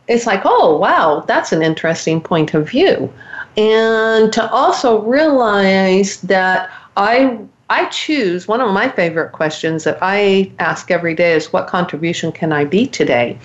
[0.08, 3.12] It's like, oh, wow, that's an interesting point of view.
[3.56, 7.38] And to also realize that I
[7.70, 12.32] I choose one of my favorite questions that I ask every day is what contribution
[12.32, 13.38] can I be today?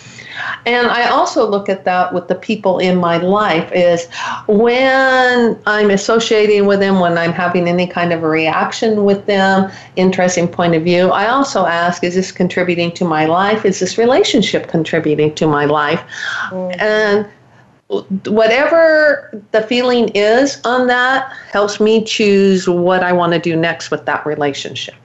[0.66, 4.08] And I also look at that with the people in my life is
[4.48, 9.70] when I'm associating with them, when I'm having any kind of a reaction with them,
[9.98, 13.66] interesting point of view, I also ask, is this contributing to my life?
[13.66, 16.02] Is this relationship contributing to my life?
[16.50, 16.80] Mm-hmm.
[16.80, 17.28] And
[17.90, 23.92] whatever the feeling is on that helps me choose what I want to do next
[23.92, 24.96] with that relationship.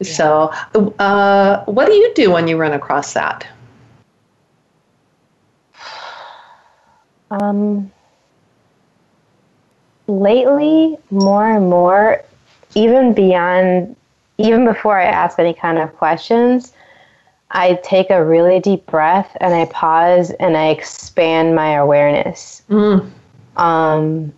[0.00, 0.12] Yeah.
[0.12, 3.46] So, uh, what do you do when you run across that?
[7.30, 7.92] Um,
[10.06, 12.24] lately, more and more,
[12.74, 13.94] even beyond,
[14.38, 16.72] even before I ask any kind of questions,
[17.50, 22.62] I take a really deep breath and I pause and I expand my awareness.
[22.68, 23.10] Mm.
[23.56, 24.32] Um,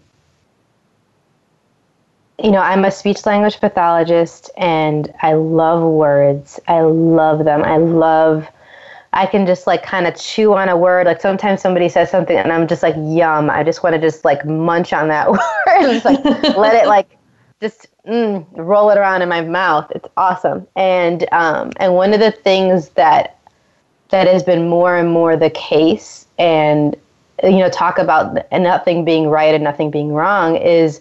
[2.43, 6.61] you know, I'm a speech language pathologist and I love words.
[6.69, 7.65] I love them.
[7.65, 8.49] I love,
[9.13, 11.07] I can just like kind of chew on a word.
[11.07, 13.51] Like sometimes somebody says something and I'm just like, yum.
[13.51, 16.23] I just want to just like munch on that word just like
[16.57, 17.19] let it like
[17.61, 19.91] just mm, roll it around in my mouth.
[19.95, 20.67] It's awesome.
[20.77, 23.39] And um, and one of the things that
[24.09, 26.97] that has been more and more the case, and
[27.43, 31.01] you know, talk about nothing being right and nothing being wrong is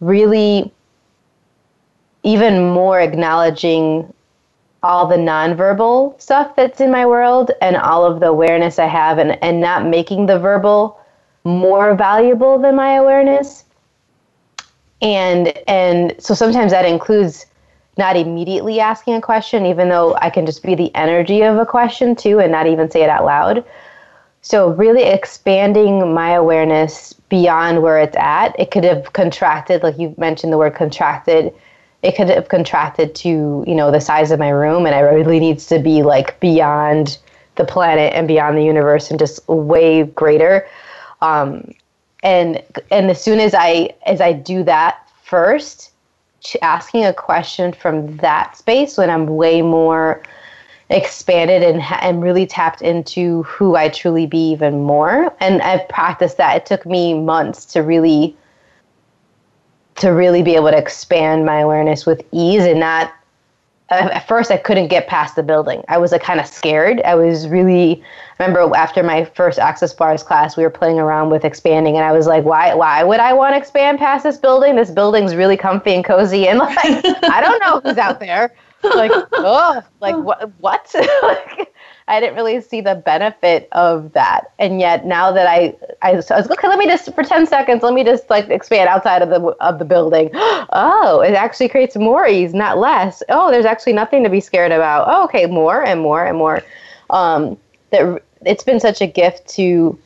[0.00, 0.72] really
[2.24, 4.12] even more acknowledging
[4.82, 9.18] all the nonverbal stuff that's in my world and all of the awareness I have
[9.18, 11.00] and, and not making the verbal
[11.44, 13.64] more valuable than my awareness
[15.00, 17.46] and and so sometimes that includes
[17.96, 21.66] not immediately asking a question even though i can just be the energy of a
[21.66, 23.64] question too and not even say it out loud.
[24.40, 30.14] So really expanding my awareness beyond where it's at it could have contracted like you
[30.16, 31.52] mentioned the word contracted
[32.02, 35.40] it could have contracted to you know the size of my room and it really
[35.40, 37.18] needs to be like beyond
[37.58, 40.66] the planet and beyond the universe and just way greater.
[41.20, 41.74] Um,
[42.22, 45.92] and and as soon as I as I do that first,
[46.62, 50.22] asking a question from that space when I'm way more
[50.90, 55.32] expanded and and really tapped into who I truly be even more.
[55.40, 56.56] And I've practiced that.
[56.56, 58.36] It took me months to really
[59.96, 63.12] to really be able to expand my awareness with ease and not
[63.90, 65.82] Uh, at first I couldn't get past the building.
[65.88, 67.00] I was like kind of scared.
[67.02, 68.02] I was really
[68.38, 72.04] I remember after my first access bars class, we were playing around with expanding and
[72.04, 74.76] I was like, why why would I want to expand past this building?
[74.76, 78.54] This building's really comfy and cozy and like I don't know who's out there.
[78.84, 80.94] Like, oh, like what what?
[81.24, 81.74] like,
[82.08, 84.52] I didn't really see the benefit of that.
[84.58, 87.46] And yet now that I, I, was, I was okay, let me just for 10
[87.46, 90.30] seconds, let me just like expand outside of the of the building.
[90.70, 93.22] Oh, it actually creates more ease, not less.
[93.28, 95.06] Oh, there's actually nothing to be scared about.
[95.08, 96.62] Oh, okay, more and more and more.
[97.10, 97.56] Um,
[97.90, 99.98] that it's been such a gift to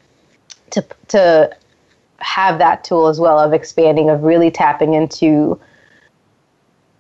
[0.71, 1.57] to to
[2.19, 5.61] have that tool as well of expanding, of really tapping into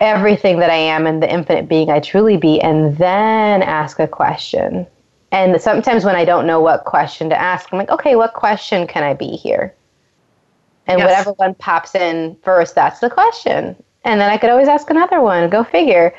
[0.00, 4.08] everything that I am and the infinite being I truly be, and then ask a
[4.08, 4.86] question.
[5.32, 8.86] And sometimes when I don't know what question to ask, I'm like, okay, what question
[8.86, 9.74] can I be here?
[10.86, 11.08] And yes.
[11.08, 15.20] whatever one pops in first, that's the question and then I could always ask another
[15.20, 15.48] one.
[15.48, 16.12] Go figure.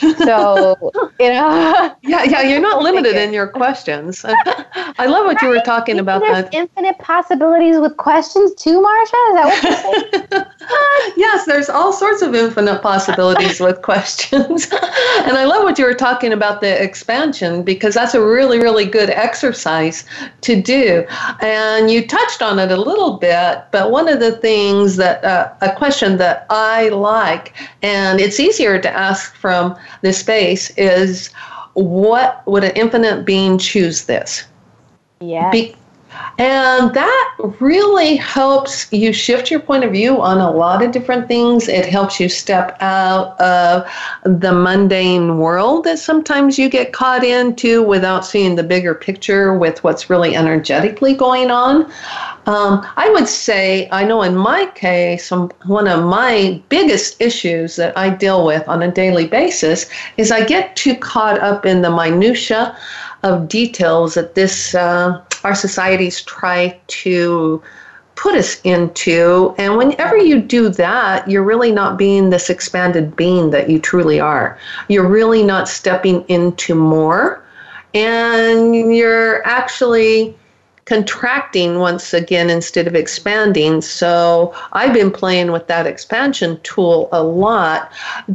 [0.00, 0.76] So
[1.20, 1.94] you know.
[2.02, 2.42] yeah, yeah.
[2.42, 4.24] You're not limited in your questions.
[4.26, 5.42] I love what right?
[5.42, 6.20] you were talking about.
[6.20, 9.28] There's that uh, infinite possibilities with questions too, Marsha.
[9.28, 10.44] Is that what you're saying?
[11.16, 15.94] yes, there's all sorts of infinite possibilities with questions, and I love what you were
[15.94, 20.04] talking about the expansion because that's a really, really good exercise
[20.42, 21.06] to do.
[21.40, 25.52] And you touched on it a little bit, but one of the things that uh,
[25.60, 27.54] a question that I like.
[27.82, 31.28] And it's easier to ask from this space is
[31.74, 34.44] what would an infinite being choose this?
[35.20, 35.50] Yeah.
[35.50, 35.76] Be-
[36.38, 41.26] and that really helps you shift your point of view on a lot of different
[41.26, 41.66] things.
[41.66, 43.88] It helps you step out of
[44.22, 49.82] the mundane world that sometimes you get caught into without seeing the bigger picture with
[49.82, 51.90] what's really energetically going on.
[52.46, 57.98] Um, I would say, I know in my case, one of my biggest issues that
[57.98, 61.90] I deal with on a daily basis is I get too caught up in the
[61.90, 62.78] minutia
[63.22, 67.62] of details that this uh, our societies try to
[68.18, 69.54] put us into.
[69.58, 74.18] And whenever you do that, you're really not being this expanded being that you truly
[74.18, 74.58] are.
[74.88, 77.42] You're really not stepping into more.
[77.94, 80.36] And you're actually
[80.84, 83.80] contracting once again instead of expanding.
[83.82, 87.92] So I've been playing with that expansion tool a lot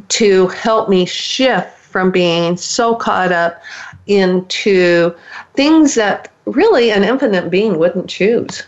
[0.10, 3.62] to help me shift from being so caught up
[4.08, 5.16] into
[5.54, 8.64] things that really an infinite being wouldn't choose.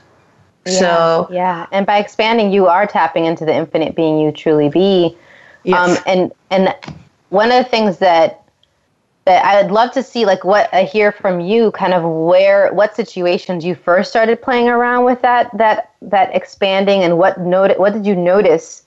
[0.65, 4.69] Yeah, so yeah, and by expanding, you are tapping into the infinite being you truly
[4.69, 5.15] be.
[5.63, 5.97] Yes.
[5.97, 6.75] Um, and and
[7.29, 8.43] one of the things that
[9.25, 12.73] that I would love to see, like what I hear from you, kind of where
[12.73, 17.77] what situations you first started playing around with that that that expanding, and what note
[17.77, 18.83] what did you notice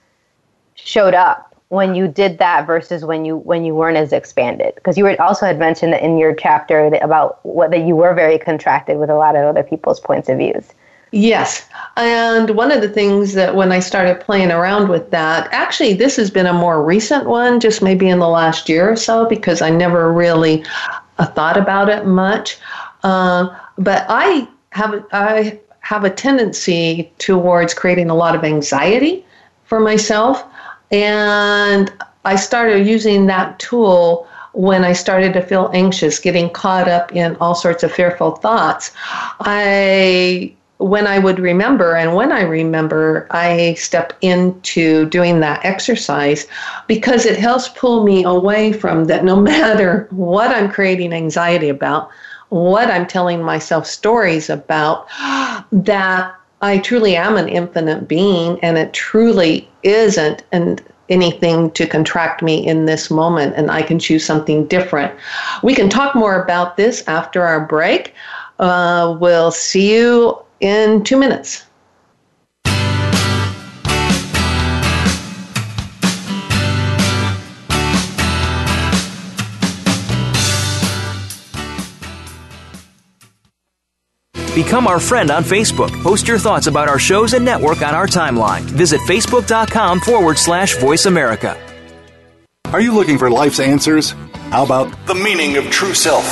[0.74, 4.74] showed up when you did that versus when you when you weren't as expanded?
[4.74, 8.14] Because you were also had mentioned that in your chapter about what that you were
[8.14, 10.72] very contracted with a lot of other people's points of views.
[11.10, 11.66] Yes.
[11.96, 16.16] And one of the things that when i started playing around with that actually this
[16.16, 19.62] has been a more recent one just maybe in the last year or so because
[19.62, 20.64] i never really
[21.18, 22.58] uh, thought about it much.
[23.02, 23.48] Uh,
[23.78, 29.24] but i have i have a tendency towards creating a lot of anxiety
[29.64, 30.44] for myself
[30.90, 31.92] and
[32.24, 37.36] I started using that tool when I started to feel anxious, getting caught up in
[37.36, 38.92] all sorts of fearful thoughts.
[39.40, 46.46] I when I would remember, and when I remember, I step into doing that exercise
[46.86, 52.10] because it helps pull me away from that no matter what I'm creating anxiety about,
[52.50, 55.08] what I'm telling myself stories about,
[55.72, 62.42] that I truly am an infinite being and it truly isn't and anything to contract
[62.42, 65.14] me in this moment and I can choose something different.
[65.62, 68.14] We can talk more about this after our break.
[68.58, 71.64] Uh, we'll see you in two minutes.
[84.54, 85.90] Become our friend on Facebook.
[86.02, 88.62] Post your thoughts about our shows and network on our timeline.
[88.62, 91.56] Visit facebook.com forward slash voice America.
[92.72, 94.10] Are you looking for life's answers?
[94.50, 96.24] How about the meaning of true self?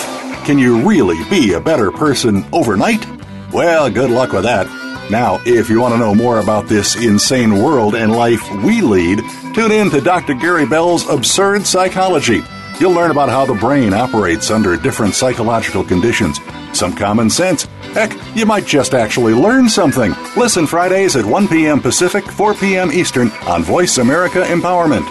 [0.44, 3.06] Can you really be a better person overnight?
[3.52, 4.66] Well, good luck with that.
[5.10, 9.20] Now, if you want to know more about this insane world and life we lead,
[9.54, 10.34] tune in to Dr.
[10.34, 12.42] Gary Bell's Absurd Psychology.
[12.80, 16.38] You'll learn about how the brain operates under different psychological conditions,
[16.76, 17.66] some common sense,
[17.96, 20.14] Heck, you might just actually learn something.
[20.36, 21.80] Listen Fridays at 1 p.m.
[21.80, 22.92] Pacific, 4 p.m.
[22.92, 25.06] Eastern on Voice America Empowerment.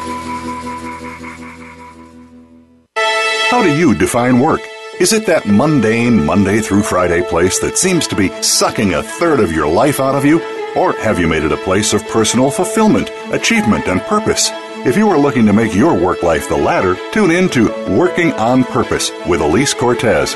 [3.50, 4.62] How do you define work?
[5.00, 9.40] Is it that mundane Monday through Friday place that seems to be sucking a third
[9.40, 10.40] of your life out of you?
[10.76, 14.52] Or have you made it a place of personal fulfillment, achievement, and purpose?
[14.86, 18.32] If you are looking to make your work life the latter, tune in to Working
[18.34, 20.36] on Purpose with Elise Cortez.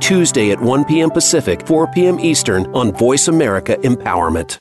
[0.00, 1.10] Tuesday at 1 p.m.
[1.10, 2.20] Pacific, 4 p.m.
[2.20, 4.58] Eastern on Voice America Empowerment.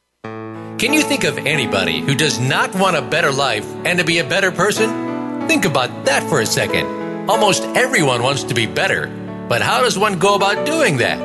[0.80, 4.20] Can you think of anybody who does not want a better life and to be
[4.20, 5.48] a better person?
[5.48, 7.30] Think about that for a second.
[7.30, 9.08] Almost everyone wants to be better,
[9.48, 11.20] but how does one go about doing that?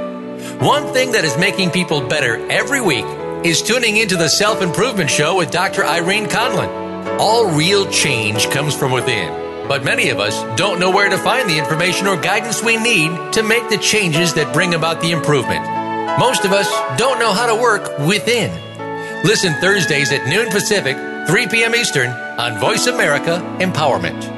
[0.61, 3.05] One thing that is making people better every week
[3.45, 5.85] is tuning into the Self Improvement Show with Dr.
[5.85, 7.19] Irene Conlon.
[7.19, 9.29] All real change comes from within,
[9.69, 13.33] but many of us don't know where to find the information or guidance we need
[13.35, 15.63] to make the changes that bring about the improvement.
[16.19, 18.51] Most of us don't know how to work within.
[19.25, 20.97] Listen Thursdays at noon Pacific,
[21.27, 21.75] 3 p.m.
[21.75, 24.38] Eastern on Voice America Empowerment.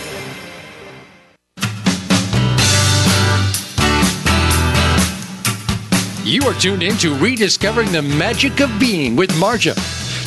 [6.31, 9.75] You are tuned in to Rediscovering the Magic of Being with Marja.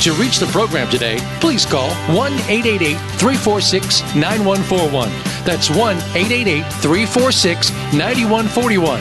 [0.02, 5.08] To reach the program today, please call 1 888 346 9141.
[5.46, 9.00] That's 1 888 346 9141.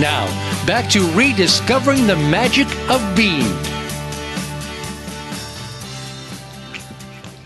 [0.00, 0.26] Now,
[0.66, 3.46] back to Rediscovering the Magic of Being.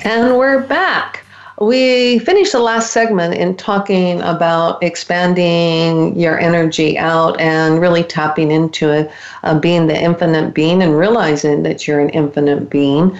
[0.00, 1.23] And we're back.
[1.60, 8.50] We finished the last segment in talking about expanding your energy out and really tapping
[8.50, 9.10] into it,
[9.44, 13.16] uh, being the infinite being and realizing that you're an infinite being.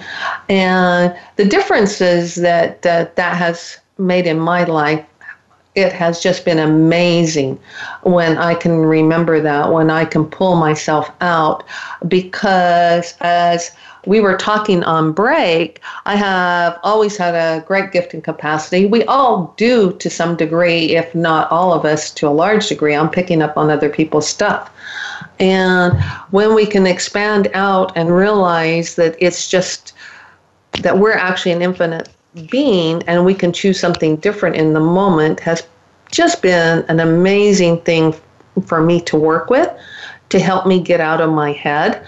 [0.49, 5.05] And the differences that that, that has made in my life
[5.75, 7.59] it has just been amazing
[8.03, 11.63] when I can remember that, when I can pull myself out,
[12.07, 13.71] because as
[14.05, 18.85] we were talking on break, I have always had a great gift and capacity.
[18.85, 22.95] We all do to some degree, if not all of us to a large degree,
[22.95, 24.71] on picking up on other people's stuff.
[25.39, 25.99] And
[26.31, 29.93] when we can expand out and realize that it's just
[30.81, 32.09] that we're actually an infinite
[32.49, 35.63] being and we can choose something different in the moment has
[36.11, 38.13] just been an amazing thing
[38.65, 39.69] for me to work with
[40.29, 42.05] to help me get out of my head.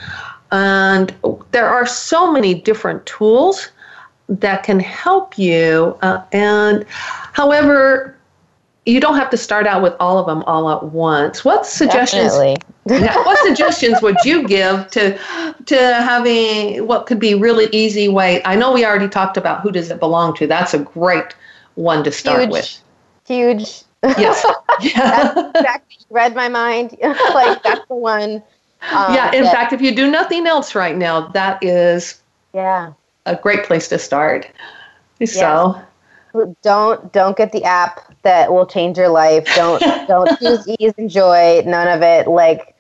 [0.51, 1.13] And
[1.51, 3.69] there are so many different tools
[4.29, 5.97] that can help you.
[6.01, 8.17] Uh, and however,
[8.85, 11.43] you don't have to start out with all of them all at once.
[11.43, 12.33] What suggestions?
[12.87, 15.17] What suggestions would you give to
[15.65, 18.41] to having what could be really easy way?
[18.45, 20.47] I know we already talked about who does it belong to.
[20.47, 21.35] That's a great
[21.75, 22.81] one to start huge, with.
[23.27, 23.83] Huge.
[24.03, 24.45] Yes.
[24.79, 25.33] Yeah.
[25.33, 26.95] that's exactly read my mind.
[27.01, 28.43] like that's the one.
[28.91, 29.33] Um, yeah.
[29.33, 32.21] In that, fact, if you do nothing else right now, that is
[32.53, 32.93] yeah
[33.25, 34.47] a great place to start.
[35.25, 35.81] So
[36.61, 39.45] don't don't get the app that will change your life.
[39.55, 41.63] Don't don't choose ease and joy.
[41.65, 42.27] None of it.
[42.27, 42.75] Like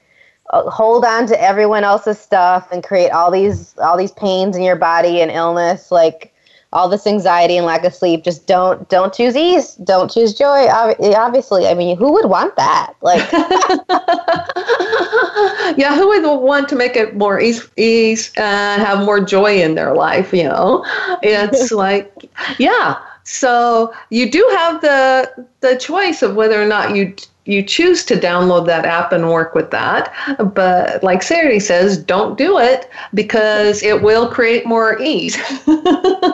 [0.51, 4.63] Uh, hold on to everyone else's stuff and create all these all these pains in
[4.63, 5.91] your body and illness.
[5.91, 6.33] Like
[6.73, 8.23] all this anxiety and lack of sleep.
[8.23, 9.75] Just don't don't choose ease.
[9.75, 10.67] Don't choose joy.
[10.67, 12.93] Obviously, I mean, who would want that?
[13.01, 13.31] Like,
[15.77, 19.75] yeah, who would want to make it more ease, ease and have more joy in
[19.75, 20.33] their life?
[20.33, 20.85] You know,
[21.23, 22.97] it's like, yeah.
[23.23, 27.13] So you do have the the choice of whether or not you
[27.47, 30.13] you choose to download that app and work with that.
[30.53, 35.37] But like Sarah says, don't do it because it will create more ease.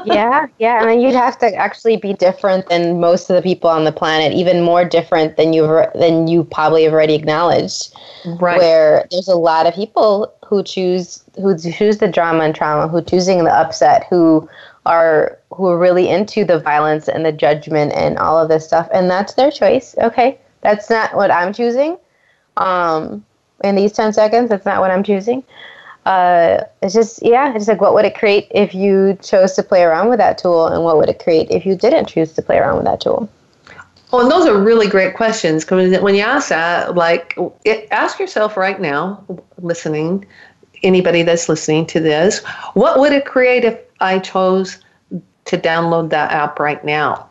[0.05, 0.79] yeah, yeah.
[0.81, 3.91] I mean, you'd have to actually be different than most of the people on the
[3.91, 7.93] planet, even more different than you've than you probably have already acknowledged.
[8.25, 8.57] Right.
[8.57, 13.01] Where there's a lot of people who choose who choose the drama and trauma, who
[13.01, 14.49] choosing the upset, who
[14.85, 18.89] are who are really into the violence and the judgment and all of this stuff,
[18.91, 19.95] and that's their choice.
[19.99, 21.97] Okay, that's not what I'm choosing.
[22.57, 23.23] Um,
[23.63, 25.43] in these 10 seconds, that's not what I'm choosing.
[26.05, 29.83] Uh, it's just, yeah, it's like, what would it create if you chose to play
[29.83, 30.67] around with that tool?
[30.67, 33.29] And what would it create if you didn't choose to play around with that tool?
[34.11, 38.19] Well, and those are really great questions because when you ask that, like, it, ask
[38.19, 39.23] yourself right now,
[39.57, 40.25] listening,
[40.83, 42.43] anybody that's listening to this,
[42.73, 44.79] what would it create if I chose
[45.45, 47.29] to download that app right now?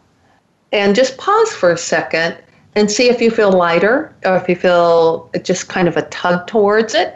[0.73, 2.39] And just pause for a second
[2.75, 6.47] and see if you feel lighter or if you feel just kind of a tug
[6.47, 7.15] towards it.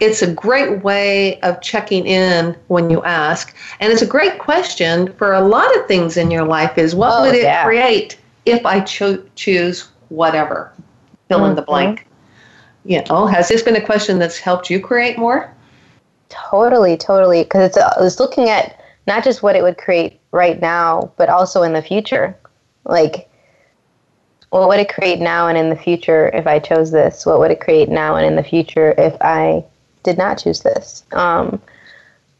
[0.00, 3.56] It's a great way of checking in when you ask.
[3.80, 7.12] And it's a great question for a lot of things in your life is what
[7.12, 7.64] oh, would it yeah.
[7.64, 10.72] create if I cho- choose whatever,
[11.28, 11.50] fill mm-hmm.
[11.50, 11.70] in the mm-hmm.
[11.70, 12.06] blank.
[12.84, 15.52] You know, has this been a question that's helped you create more?
[16.28, 17.42] Totally, totally.
[17.42, 21.28] Because it's, uh, it's looking at not just what it would create right now, but
[21.28, 22.36] also in the future.
[22.84, 23.30] Like,
[24.50, 27.26] what would it create now and in the future if I chose this?
[27.26, 29.64] What would it create now and in the future if I
[30.02, 31.04] did not choose this?
[31.12, 31.60] Um,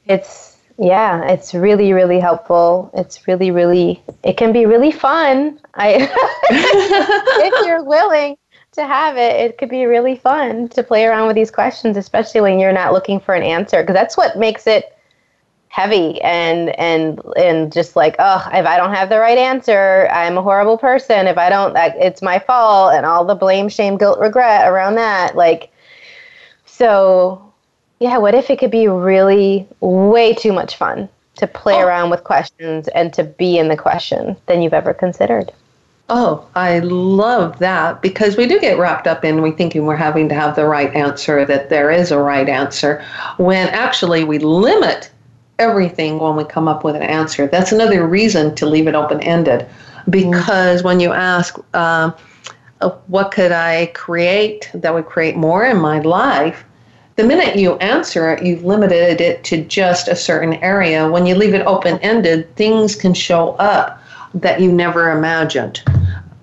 [0.06, 2.90] it's yeah, it's really, really helpful.
[2.94, 5.58] It's really, really, it can be really fun.
[5.74, 6.08] I,
[6.50, 8.36] if you're willing
[8.72, 12.40] to have it, it could be really fun to play around with these questions, especially
[12.40, 14.96] when you're not looking for an answer, because that's what makes it
[15.68, 20.38] heavy and and and just like oh if i don't have the right answer i'm
[20.38, 24.18] a horrible person if i don't it's my fault and all the blame shame guilt
[24.18, 25.70] regret around that like
[26.64, 27.48] so
[27.98, 31.86] yeah, what if it could be really way too much fun to play oh.
[31.86, 35.52] around with questions and to be in the question than you've ever considered?
[36.10, 40.28] Oh, I love that because we do get wrapped up in we thinking we're having
[40.30, 43.04] to have the right answer, that there is a right answer,
[43.36, 45.10] when actually we limit
[45.58, 47.46] everything when we come up with an answer.
[47.46, 49.66] That's another reason to leave it open ended
[50.08, 52.12] because when you ask, uh,
[53.06, 56.64] what could I create that would create more in my life?
[57.18, 61.10] the minute you answer it, you've limited it to just a certain area.
[61.10, 64.00] When you leave it open ended, things can show up
[64.34, 65.82] that you never imagined.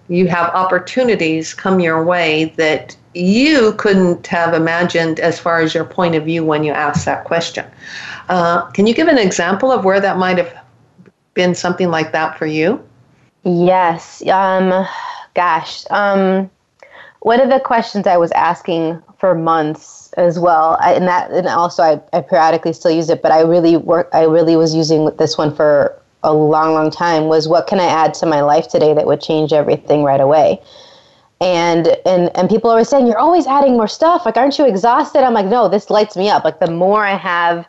[0.08, 5.86] You have opportunities come your way that you couldn't have imagined as far as your
[5.86, 7.66] point of view when you asked that question.
[8.30, 10.54] Uh, can you give an example of where that might have
[11.34, 12.84] been something like that for you?
[13.44, 14.26] Yes.
[14.28, 14.88] Um,
[15.34, 15.86] gosh.
[15.90, 16.50] Um,
[17.22, 20.78] one of the questions I was asking for months as well.
[20.84, 24.10] And that, and also I, I periodically still use it, but I really work.
[24.14, 27.28] I really was using this one for a long, long time.
[27.28, 30.62] Was what can I add to my life today that would change everything right away?
[31.42, 34.26] And and and people are always saying you're always adding more stuff.
[34.26, 35.24] Like, aren't you exhausted?
[35.24, 36.44] I'm like, no, this lights me up.
[36.44, 37.66] Like, the more I have,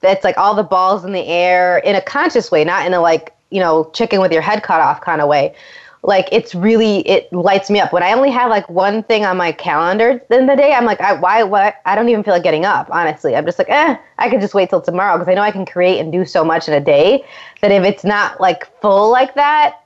[0.00, 3.00] that's like all the balls in the air in a conscious way, not in a
[3.00, 5.54] like you know chicken with your head cut off kind of way
[6.02, 7.92] like it's really it lights me up.
[7.92, 11.00] When i only have like one thing on my calendar in the day i'm like
[11.00, 13.34] I, why what i don't even feel like getting up honestly.
[13.36, 15.66] I'm just like eh i could just wait till tomorrow because i know i can
[15.66, 17.24] create and do so much in a day
[17.60, 19.80] that if it's not like full like that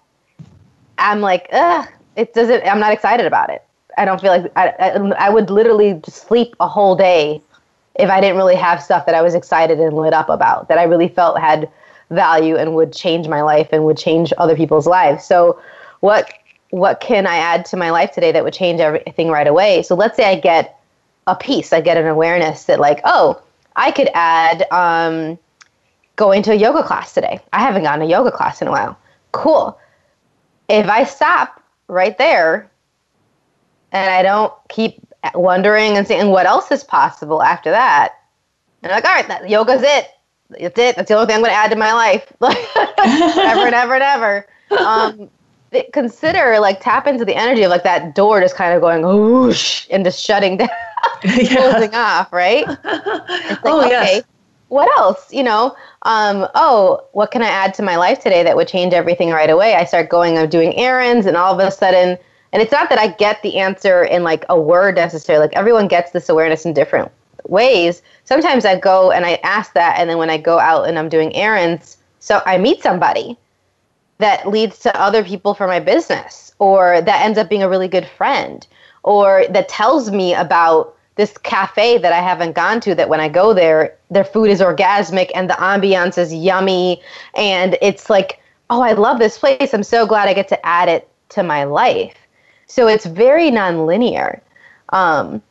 [0.99, 3.65] i'm like ugh it doesn't i'm not excited about it.
[3.97, 4.91] I don't feel like i, I,
[5.27, 7.43] I would literally just sleep a whole day
[7.97, 10.79] if i didn't really have stuff that i was excited and lit up about that
[10.79, 11.71] i really felt had
[12.11, 15.25] value and would change my life and would change other people's lives.
[15.25, 15.61] So
[16.01, 16.33] what
[16.71, 19.83] what can I add to my life today that would change everything right away?
[19.83, 20.81] So let's say I get
[21.27, 23.43] a piece, I get an awareness that like, oh,
[23.75, 25.39] I could add um,
[26.17, 27.41] going to a yoga class today.
[27.53, 28.97] I haven't gone to a yoga class in a while.
[29.33, 29.79] Cool.
[30.69, 32.71] If I stop right there
[33.91, 35.01] and I don't keep
[35.35, 38.15] wondering and saying what else is possible after that,
[38.83, 40.09] and I'm like, all right, that, yoga's it.
[40.59, 40.97] It's it.
[40.97, 42.33] That's the only thing I'm going to add to my life.
[42.43, 44.47] ever and ever and ever.
[44.71, 45.29] Um,
[45.93, 49.87] consider like tap into the energy of like that door just kind of going whoosh
[49.91, 50.69] and just shutting down,
[51.23, 52.67] closing off, right?
[52.85, 54.25] Like, oh okay, yes.
[54.69, 55.33] What else?
[55.33, 58.95] You know, um, oh, what can I add to my life today that would change
[58.95, 59.75] everything right away?
[59.75, 62.17] I start going, I'm doing errands, and all of a sudden,
[62.53, 65.47] and it's not that I get the answer in like a word necessarily.
[65.47, 67.11] Like everyone gets this awareness in different
[67.49, 68.03] ways.
[68.25, 71.09] Sometimes I go and I ask that, and then when I go out and I'm
[71.09, 73.37] doing errands, so I meet somebody
[74.21, 77.89] that leads to other people for my business or that ends up being a really
[77.89, 78.67] good friend
[79.03, 83.29] or that tells me about this cafe that I haven't gone to that when I
[83.29, 87.03] go there their food is orgasmic and the ambiance is yummy.
[87.35, 89.75] And it's like oh I love this place.
[89.75, 92.17] I'm so glad I get to add it to my life.
[92.67, 94.41] So it's very nonlinear.
[94.91, 95.43] Um,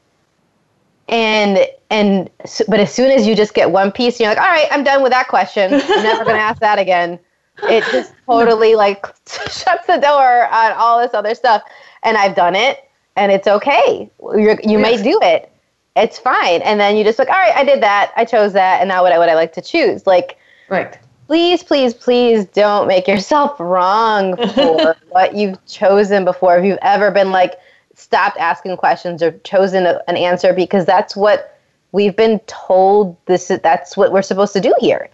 [1.07, 1.59] and
[1.89, 2.30] and
[2.67, 5.01] but as soon as you just get one piece you're like all right I'm done
[5.01, 5.74] with that question.
[5.74, 7.20] I'm never going to ask that again
[7.64, 11.64] it just totally like shuts the door on all this other stuff.
[12.03, 14.10] And I've done it, and it's okay.
[14.22, 15.51] You're, you may do it.
[15.95, 16.62] It's fine.
[16.62, 18.14] And then you just like, all right, I did that.
[18.16, 20.07] I chose that, and now what I would I like to choose?
[20.07, 20.38] Like,
[20.70, 20.97] right.
[21.28, 26.57] please, please, please don't make yourself wrong for what you've chosen before.
[26.57, 27.55] If you've ever been like
[27.95, 31.60] stopped asking questions or chosen a, an answer because that's what
[31.91, 35.10] we've been told this is, that's what we're supposed to do here.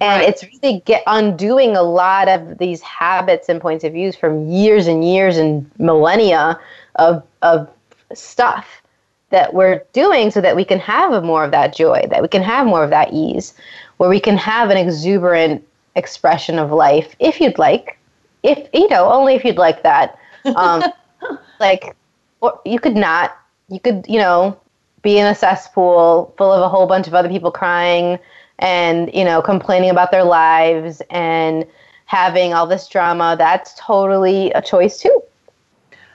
[0.00, 0.28] And Right.
[0.28, 4.86] it's really get undoing a lot of these habits and points of views from years
[4.86, 6.58] and years and millennia
[6.96, 7.68] of of
[8.12, 8.82] stuff
[9.30, 12.42] that we're doing so that we can have more of that joy, that we can
[12.42, 13.54] have more of that ease,
[13.96, 15.64] where we can have an exuberant
[15.96, 17.98] expression of life if you'd like.
[18.42, 20.18] If you know, only if you'd like that.
[20.56, 20.82] Um,
[21.60, 21.96] like
[22.40, 23.36] or you could not.
[23.68, 24.58] You could, you know,
[25.02, 28.18] be in a cesspool full of a whole bunch of other people crying
[28.58, 31.66] and, you know, complaining about their lives and
[32.06, 33.36] having all this drama.
[33.38, 35.22] That's totally a choice too.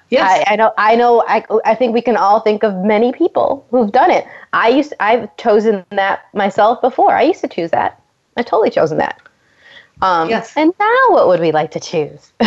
[0.10, 0.44] Yes.
[0.48, 0.74] I, I know.
[0.78, 1.24] I know.
[1.28, 4.26] I, I think we can all think of many people who've done it.
[4.54, 4.94] I used.
[5.00, 7.12] I've chosen that myself before.
[7.12, 8.02] I used to choose that.
[8.36, 9.22] I totally chosen that.
[10.02, 10.54] Um, Yes.
[10.56, 12.32] And now, what would we like to choose?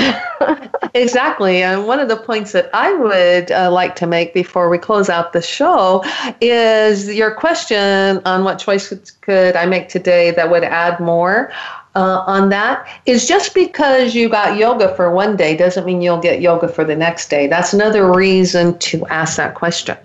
[0.95, 1.63] Exactly.
[1.63, 5.09] And one of the points that I would uh, like to make before we close
[5.09, 6.05] out the show
[6.41, 11.53] is your question on what choices could I make today that would add more.
[11.95, 16.21] Uh, on that is just because you got yoga for one day doesn't mean you'll
[16.21, 17.47] get yoga for the next day.
[17.47, 19.99] That's another reason to ask that question.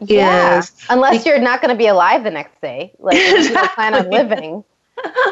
[0.00, 0.58] yeah.
[0.58, 3.94] Is Unless you're not going to be alive the next day, like if you plan
[3.94, 4.64] on living,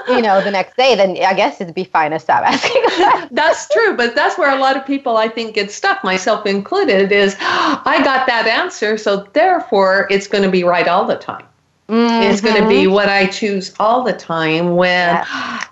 [0.09, 2.85] you know, the next day, then I guess it'd be fine to stop asking.
[3.31, 7.13] That's true, but that's where a lot of people I think get stuck, myself included,
[7.13, 11.47] is I got that answer, so therefore it's going to be right all the time.
[11.89, 15.25] It's going to be what I choose all the time when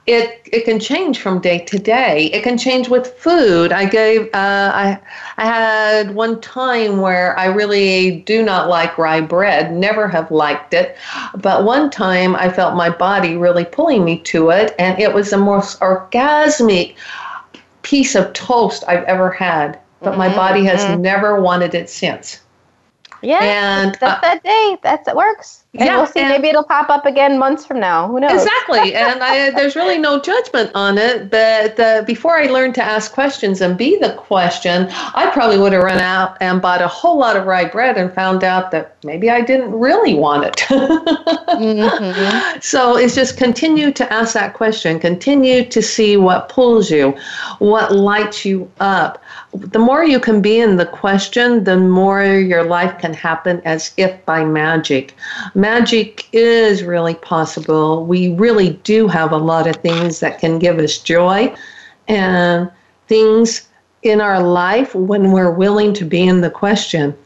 [0.07, 2.27] it it can change from day to day.
[2.27, 3.73] It can change with food.
[3.73, 5.01] I gave uh, I
[5.39, 9.73] I had one time where I really do not like rye bread.
[9.73, 10.97] Never have liked it,
[11.37, 15.31] but one time I felt my body really pulling me to it, and it was
[15.31, 16.95] the most orgasmic
[17.83, 19.81] piece of toast I've ever had.
[20.01, 22.41] But my body has never wanted it since.
[23.23, 24.77] yeah, And, that's uh, that day.
[24.83, 25.64] That's it works.
[25.77, 26.21] And Yeah, we'll see.
[26.21, 28.07] and- maybe it'll pop up again months from now.
[28.07, 28.31] Who knows?
[28.33, 31.31] Exactly, and I, there's really no judgment on it.
[31.31, 35.73] But uh, before I learned to ask questions and be the question, I probably would
[35.73, 38.97] have run out and bought a whole lot of rye bread and found out that
[39.03, 40.57] maybe I didn't really want it.
[40.69, 42.61] Mhm.
[42.63, 47.15] So it's just continue to ask that question, continue to see what pulls you,
[47.59, 49.23] what lights you up.
[49.53, 53.93] The more you can be in the question, the more your life can happen as
[53.97, 55.15] if by magic.
[55.65, 58.05] Magic is really possible.
[58.05, 61.55] We really do have a lot of things that can give us joy
[62.07, 62.71] and
[63.09, 63.67] things
[64.03, 67.17] in our life when we're willing to be in the question.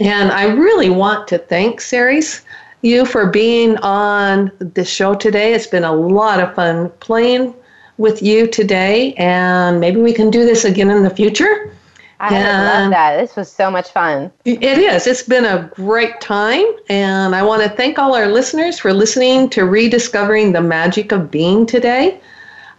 [0.00, 2.42] And I really want to thank Ceres,
[2.82, 5.54] you for being on the show today.
[5.54, 7.54] It's been a lot of fun playing
[7.98, 11.72] with you today, and maybe we can do this again in the future.
[12.20, 12.80] I Yeah.
[12.80, 13.16] love that.
[13.20, 14.30] This was so much fun.
[14.44, 15.06] It is.
[15.06, 19.48] It's been a great time, and I want to thank all our listeners for listening
[19.50, 22.18] to Rediscovering the Magic of Being today.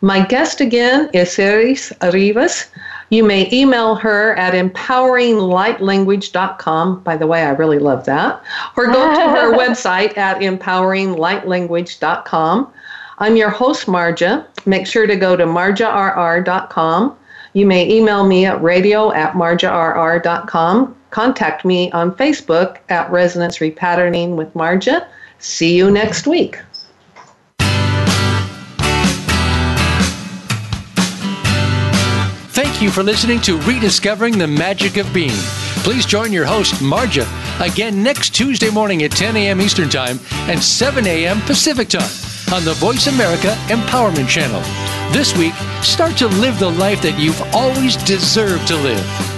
[0.01, 2.67] My guest again is Ceres Arribas.
[3.09, 6.99] You may email her at empoweringlightlanguage.com.
[7.01, 8.41] By the way, I really love that.
[8.75, 12.67] Or go to her website at empoweringlightlanguage.com.
[13.19, 14.45] I'm your host, Marja.
[14.65, 17.15] Make sure to go to marjarr.com.
[17.57, 20.95] You may email me at radio at marjarr.com.
[21.09, 25.07] Contact me on Facebook at Resonance Repatterning with Marja.
[25.39, 26.59] See you next week.
[32.51, 35.31] Thank you for listening to Rediscovering the Magic of Being.
[35.81, 37.25] Please join your host, Marja,
[37.59, 39.61] again next Tuesday morning at 10 a.m.
[39.61, 41.41] Eastern Time and 7 a.m.
[41.41, 44.61] Pacific Time on the Voice America Empowerment Channel.
[45.11, 49.36] This week, start to live the life that you've always deserved to live.